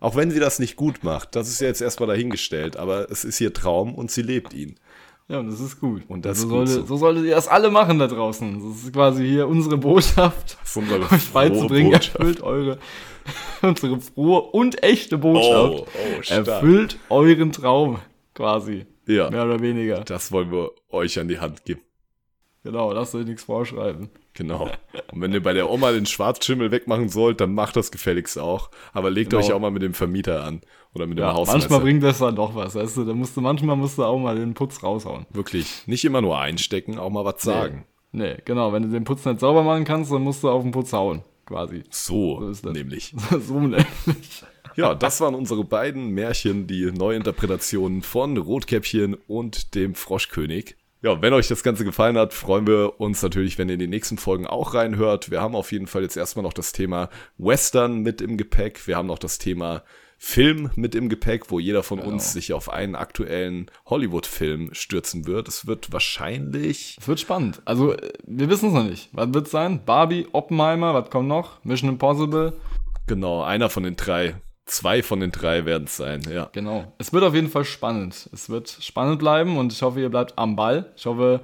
Auch 0.00 0.14
wenn 0.14 0.30
sie 0.30 0.40
das 0.40 0.58
nicht 0.58 0.76
gut 0.76 1.02
macht, 1.02 1.34
das 1.34 1.48
ist 1.48 1.60
jetzt 1.60 1.80
erstmal 1.80 2.08
dahingestellt, 2.08 2.76
aber 2.76 3.10
es 3.10 3.24
ist 3.24 3.40
ihr 3.40 3.52
Traum 3.52 3.94
und 3.94 4.10
sie 4.10 4.22
lebt 4.22 4.54
ihn. 4.54 4.78
Ja, 5.28 5.40
und 5.40 5.48
das 5.48 5.60
ist 5.60 5.78
gut. 5.78 6.02
Und 6.08 6.24
das 6.24 6.40
so, 6.40 6.48
sollte, 6.48 6.72
so. 6.72 6.86
so 6.86 6.96
solltet 6.96 7.24
ihr 7.26 7.34
das 7.34 7.48
alle 7.48 7.70
machen 7.70 7.98
da 7.98 8.06
draußen. 8.06 8.70
Das 8.70 8.84
ist 8.84 8.92
quasi 8.94 9.26
hier 9.26 9.46
unsere 9.46 9.76
Botschaft, 9.76 10.56
unsere 10.74 11.02
euch 11.02 11.28
beizubringen. 11.32 11.92
Erfüllt 11.92 12.40
eure, 12.40 12.78
unsere 13.62 14.00
frohe 14.00 14.40
und 14.40 14.82
echte 14.82 15.18
Botschaft. 15.18 15.80
Oh, 15.80 15.86
oh, 15.86 16.32
erfüllt 16.32 16.98
euren 17.10 17.52
Traum, 17.52 17.98
quasi. 18.34 18.86
Ja. 19.06 19.30
Mehr 19.30 19.44
oder 19.44 19.60
weniger. 19.60 20.00
Das 20.00 20.32
wollen 20.32 20.50
wir 20.50 20.70
euch 20.88 21.18
an 21.18 21.28
die 21.28 21.38
Hand 21.38 21.64
geben. 21.64 21.82
Genau, 22.62 22.92
lasst 22.92 23.14
euch 23.14 23.26
nichts 23.26 23.44
vorschreiben. 23.44 24.08
Genau. 24.38 24.70
Und 25.12 25.20
wenn 25.20 25.32
ihr 25.32 25.42
bei 25.42 25.52
der 25.52 25.68
Oma 25.68 25.90
den 25.92 26.06
Schwarzschimmel 26.06 26.70
wegmachen 26.70 27.08
sollt, 27.08 27.40
dann 27.40 27.52
macht 27.54 27.74
das 27.76 27.90
gefälligst 27.90 28.38
auch. 28.38 28.70
Aber 28.92 29.10
legt 29.10 29.30
Genau. 29.30 29.42
euch 29.44 29.52
auch 29.52 29.58
mal 29.60 29.70
mit 29.72 29.82
dem 29.82 29.94
Vermieter 29.94 30.44
an. 30.44 30.60
Oder 30.94 31.06
mit 31.06 31.18
dem 31.18 31.22
Ja, 31.24 31.34
Hausmeister. 31.34 31.58
manchmal 31.58 31.80
bringt 31.80 32.02
das 32.04 32.18
dann 32.18 32.36
doch 32.36 32.54
was, 32.54 32.74
weißt 32.76 32.96
du? 32.98 33.04
Da 33.04 33.12
musst 33.14 33.36
du, 33.36 33.40
manchmal 33.40 33.76
musst 33.76 33.98
du 33.98 34.04
auch 34.04 34.18
mal 34.18 34.36
den 34.36 34.54
Putz 34.54 34.82
raushauen. 34.82 35.26
Wirklich. 35.30 35.82
Nicht 35.86 36.04
immer 36.04 36.20
nur 36.20 36.38
einstecken, 36.38 36.98
auch 36.98 37.10
mal 37.10 37.24
was 37.24 37.42
sagen. 37.42 37.84
Nee, 38.12 38.36
genau. 38.44 38.72
Wenn 38.72 38.84
du 38.84 38.88
den 38.88 39.04
Putz 39.04 39.24
nicht 39.26 39.40
sauber 39.40 39.62
machen 39.64 39.84
kannst, 39.84 40.10
dann 40.12 40.22
musst 40.22 40.42
du 40.44 40.48
auf 40.48 40.62
den 40.62 40.70
Putz 40.70 40.92
hauen, 40.92 41.22
quasi. 41.44 41.82
So, 41.90 42.38
So 42.40 42.48
ist 42.48 42.64
das. 42.64 42.72
nämlich. 42.72 43.14
so 43.40 43.58
nämlich. 43.60 43.84
Ja, 44.76 44.94
das 44.94 45.20
waren 45.20 45.34
unsere 45.34 45.64
beiden 45.64 46.10
Märchen, 46.10 46.66
die 46.68 46.84
Neuinterpretationen 46.92 48.02
von 48.02 48.36
Rotkäppchen 48.36 49.14
und 49.26 49.74
dem 49.74 49.94
Froschkönig. 49.96 50.76
Ja, 51.00 51.22
wenn 51.22 51.32
euch 51.32 51.46
das 51.46 51.62
Ganze 51.62 51.84
gefallen 51.84 52.18
hat, 52.18 52.34
freuen 52.34 52.66
wir 52.66 53.00
uns 53.00 53.22
natürlich, 53.22 53.56
wenn 53.56 53.68
ihr 53.68 53.74
in 53.74 53.80
die 53.80 53.86
nächsten 53.86 54.18
Folgen 54.18 54.48
auch 54.48 54.74
reinhört. 54.74 55.30
Wir 55.30 55.40
haben 55.40 55.54
auf 55.54 55.70
jeden 55.70 55.86
Fall 55.86 56.02
jetzt 56.02 56.16
erstmal 56.16 56.42
noch 56.42 56.52
das 56.52 56.72
Thema 56.72 57.08
Western 57.36 58.00
mit 58.00 58.20
im 58.20 58.36
Gepäck. 58.36 58.88
Wir 58.88 58.96
haben 58.96 59.06
noch 59.06 59.20
das 59.20 59.38
Thema 59.38 59.84
Film 60.20 60.70
mit 60.74 60.96
im 60.96 61.08
Gepäck, 61.08 61.52
wo 61.52 61.60
jeder 61.60 61.84
von 61.84 62.00
uns 62.00 62.32
sich 62.32 62.52
auf 62.52 62.68
einen 62.68 62.96
aktuellen 62.96 63.70
Hollywood-Film 63.86 64.70
stürzen 64.72 65.28
wird. 65.28 65.46
Es 65.46 65.68
wird 65.68 65.92
wahrscheinlich 65.92 66.96
Es 67.00 67.06
wird 67.06 67.20
spannend. 67.20 67.62
Also, 67.64 67.92
äh, 67.92 68.12
wir 68.26 68.48
wissen 68.48 68.70
es 68.70 68.74
noch 68.74 68.82
nicht. 68.82 69.10
Was 69.12 69.32
wird 69.32 69.46
sein? 69.46 69.84
Barbie, 69.84 70.26
Oppenheimer, 70.32 70.94
was 70.94 71.10
kommt 71.10 71.28
noch? 71.28 71.62
Mission 71.64 71.90
Impossible. 71.90 72.54
genau 73.06 73.42
einer 73.44 73.70
von 73.70 73.84
den 73.84 73.94
drei. 73.94 74.34
Zwei 74.68 75.02
von 75.02 75.20
den 75.20 75.32
drei 75.32 75.64
werden 75.64 75.84
es 75.84 75.96
sein, 75.96 76.20
ja. 76.30 76.50
Genau. 76.52 76.92
Es 76.98 77.12
wird 77.14 77.24
auf 77.24 77.34
jeden 77.34 77.48
Fall 77.48 77.64
spannend. 77.64 78.28
Es 78.34 78.50
wird 78.50 78.68
spannend 78.68 79.18
bleiben 79.18 79.56
und 79.56 79.72
ich 79.72 79.80
hoffe, 79.80 79.98
ihr 80.00 80.10
bleibt 80.10 80.36
am 80.36 80.56
Ball. 80.56 80.92
Ich 80.94 81.06
hoffe, 81.06 81.40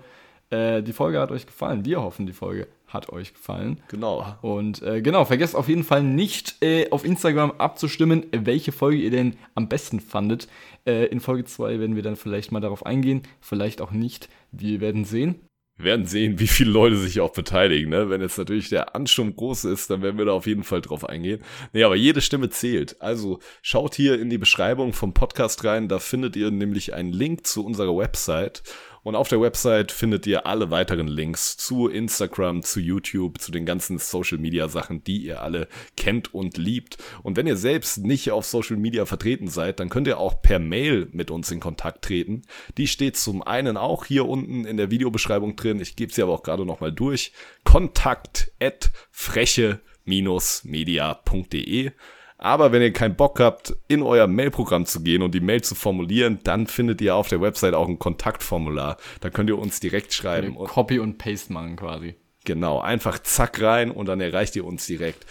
äh, 0.51 0.83
die 0.83 0.93
Folge 0.93 1.19
hat 1.19 1.31
euch 1.31 1.47
gefallen. 1.47 1.87
Wir 1.87 2.03
hoffen, 2.03 2.27
die 2.27 2.35
Folge 2.35 2.69
hat 2.87 3.09
euch 3.09 3.33
gefallen. 3.33 3.81
Genau. 3.89 4.37
Und 4.43 4.83
äh, 4.83 5.01
genau, 5.01 5.25
vergesst 5.25 5.57
auf 5.57 5.69
jeden 5.69 5.85
Fall 5.85 6.03
nicht 6.03 6.63
äh, 6.63 6.91
auf 6.91 7.03
Instagram 7.03 7.53
abzustimmen, 7.53 8.27
welche 8.31 8.73
Folge 8.73 8.99
ihr 8.99 9.11
denn 9.11 9.37
am 9.55 9.71
besten 9.71 10.01
fandet. 10.01 10.47
Äh, 10.87 11.07
in 11.07 11.21
Folge 11.21 11.47
2 11.47 11.81
werden 11.81 11.97
wir 11.97 12.03
dann 12.03 12.17
vielleicht 12.17 12.53
mal 12.53 12.61
darauf 12.61 12.85
eingehen, 12.85 13.23
vielleicht 13.41 13.81
auch 13.81 13.91
nicht. 13.91 14.29
Wir 14.53 14.83
werden 14.83 15.07
sehen. 15.07 15.41
Wir 15.77 15.87
werden 15.87 16.07
sehen, 16.07 16.39
wie 16.39 16.47
viele 16.47 16.71
Leute 16.71 16.97
sich 16.97 17.21
auch 17.21 17.33
beteiligen. 17.33 17.91
Ne? 17.91 18.09
Wenn 18.09 18.21
jetzt 18.21 18.39
natürlich 18.39 18.69
der 18.69 18.95
Ansturm 18.95 19.35
groß 19.35 19.65
ist, 19.65 19.91
dann 19.91 20.03
werden 20.03 20.19
wir 20.19 20.25
da 20.25 20.33
auf 20.33 20.47
jeden 20.47 20.63
Fall 20.63 20.81
drauf 20.81 21.09
eingehen. 21.09 21.43
Nee, 21.73 21.83
aber 21.83 21.97
jede 21.97 22.21
Stimme 22.21 22.49
zählt. 22.49 23.01
Also 23.01 23.41
schaut 23.61 23.97
hier 23.97 24.21
in 24.21 24.31
die 24.31 24.39
Beschreibung 24.39 24.93
vom 24.93 25.15
Podcast 25.15 25.65
rein. 25.65 25.89
Da 25.89 25.99
findet 25.99 26.37
ihr 26.37 26.53
nämlich 26.53 26.95
einen 26.95 27.13
Link 27.13 27.47
zu 27.47 27.65
unserer 27.65 27.97
Website. 27.97 28.63
Und 29.05 29.15
auf 29.17 29.29
der 29.29 29.41
Website 29.41 29.93
findet 29.93 30.27
ihr 30.27 30.47
alle 30.47 30.71
weiteren 30.71 31.07
Links 31.07 31.59
zu 31.59 31.89
Instagram, 31.89 32.63
zu 32.63 32.81
YouTube, 32.81 33.39
zu 33.39 33.53
den 33.53 33.67
ganzen 33.67 33.99
Social 33.99 34.39
Media 34.39 34.69
Sachen, 34.69 35.05
die 35.05 35.19
ihr 35.19 35.43
alle 35.43 35.69
kennt 35.97 36.33
und 36.33 36.57
liebt. 36.57 36.97
Und 37.23 37.37
wenn 37.37 37.47
ihr 37.47 37.59
selbst 37.59 37.99
nicht 37.99 38.31
auf 38.31 38.47
Social 38.47 38.79
Media 38.79 39.05
vertreten 39.05 39.49
seid, 39.49 39.79
dann 39.79 39.91
könnt 39.91 40.07
ihr 40.07 40.17
auch 40.19 40.41
per 40.41 40.59
Mail 40.59 41.09
mit 41.13 41.31
uns 41.31 41.51
in 41.51 41.61
Kontakt 41.61 42.03
treten. 42.03 42.45
Die 42.79 42.87
steht 42.87 43.19
zum 43.19 43.43
einen 43.43 43.77
auch 43.77 44.07
hier 44.07 44.27
unten 44.27 44.65
in 44.65 44.79
der 44.79 44.91
Videobeschreibung 44.91 45.55
drin. 45.55 45.81
Ich 45.81 45.97
gebe 45.97 46.11
sie 46.11 46.23
aber 46.23 46.33
auch 46.33 46.43
gerade 46.43 46.65
nochmal 46.65 46.93
durch. 46.93 47.33
Kontakt 47.63 48.53
at 48.59 48.91
freche-media.de. 49.11 51.91
Aber 52.39 52.73
wenn 52.73 52.83
ihr 52.83 52.93
keinen 52.93 53.17
Bock 53.17 53.41
habt, 53.41 53.75
in 53.89 54.03
euer 54.03 54.27
Mailprogramm 54.27 54.87
zu 54.87 55.03
gehen 55.03 55.23
und 55.23 55.35
die 55.35 55.41
Mail 55.41 55.63
zu 55.63 55.75
formulieren, 55.75 56.41
dann 56.45 56.67
findet 56.67 57.01
ihr 57.01 57.15
auf 57.15 57.29
der 57.29 57.41
Website 57.41 57.75
auch 57.75 57.89
ein 57.89 57.99
Kontaktformular. 57.99 58.97
Da 59.21 59.31
könnt 59.31 59.49
ihr 59.49 59.59
uns 59.59 59.81
direkt 59.81 60.13
schreiben. 60.13 60.57
Und 60.57 60.69
Copy 60.69 60.99
und 60.99 61.19
Paste 61.19 61.53
machen 61.53 61.77
quasi. 61.77 62.17
genau, 62.45 62.81
einfach 62.81 63.19
zack 63.21 63.63
rein 63.63 63.91
und 63.91 64.07
dann 64.07 64.21
erreicht 64.21 64.57
ihr 64.57 64.65
uns 64.65 64.87
direkt. 64.87 65.25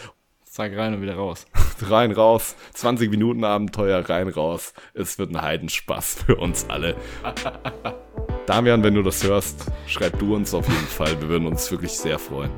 Zack 0.46 0.76
rein 0.78 0.94
und 0.94 1.02
wieder 1.02 1.16
raus. 1.16 1.48
Rein, 1.82 2.12
raus, 2.12 2.56
20 2.76 3.10
Minuten 3.10 3.44
Abenteuer, 3.44 4.08
rein, 4.08 4.28
raus. 4.28 4.74
Es 4.94 5.18
wird 5.18 5.32
ein 5.32 5.42
Heidenspaß 5.42 6.24
für 6.26 6.36
uns 6.36 6.68
alle. 6.70 6.96
Damian, 8.46 8.84
wenn 8.84 8.94
du 8.94 9.02
das 9.02 9.24
hörst, 9.24 9.72
schreib 9.88 10.20
du 10.20 10.36
uns 10.36 10.54
auf 10.54 10.68
jeden 10.68 10.88
Fall. 10.88 11.20
Wir 11.20 11.30
würden 11.30 11.48
uns 11.48 11.72
wirklich 11.72 11.94
sehr 11.94 12.20
freuen. 12.20 12.52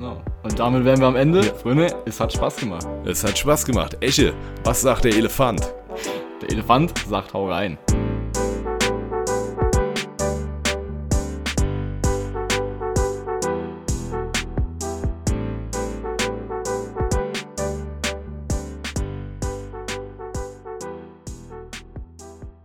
Genau. 0.00 0.22
Und 0.42 0.58
damit 0.58 0.82
wären 0.86 0.98
wir 0.98 1.08
am 1.08 1.16
Ende. 1.16 1.42
Freunde, 1.42 1.94
es 2.06 2.18
hat 2.18 2.32
Spaß 2.32 2.56
gemacht. 2.56 2.86
Es 3.04 3.22
hat 3.22 3.36
Spaß 3.36 3.66
gemacht. 3.66 3.98
Esche, 4.00 4.32
was 4.64 4.80
sagt 4.80 5.04
der 5.04 5.14
Elefant? 5.14 5.74
Der 6.40 6.50
Elefant 6.50 6.94
sagt 7.06 7.34
hau 7.34 7.50
rein. 7.50 7.76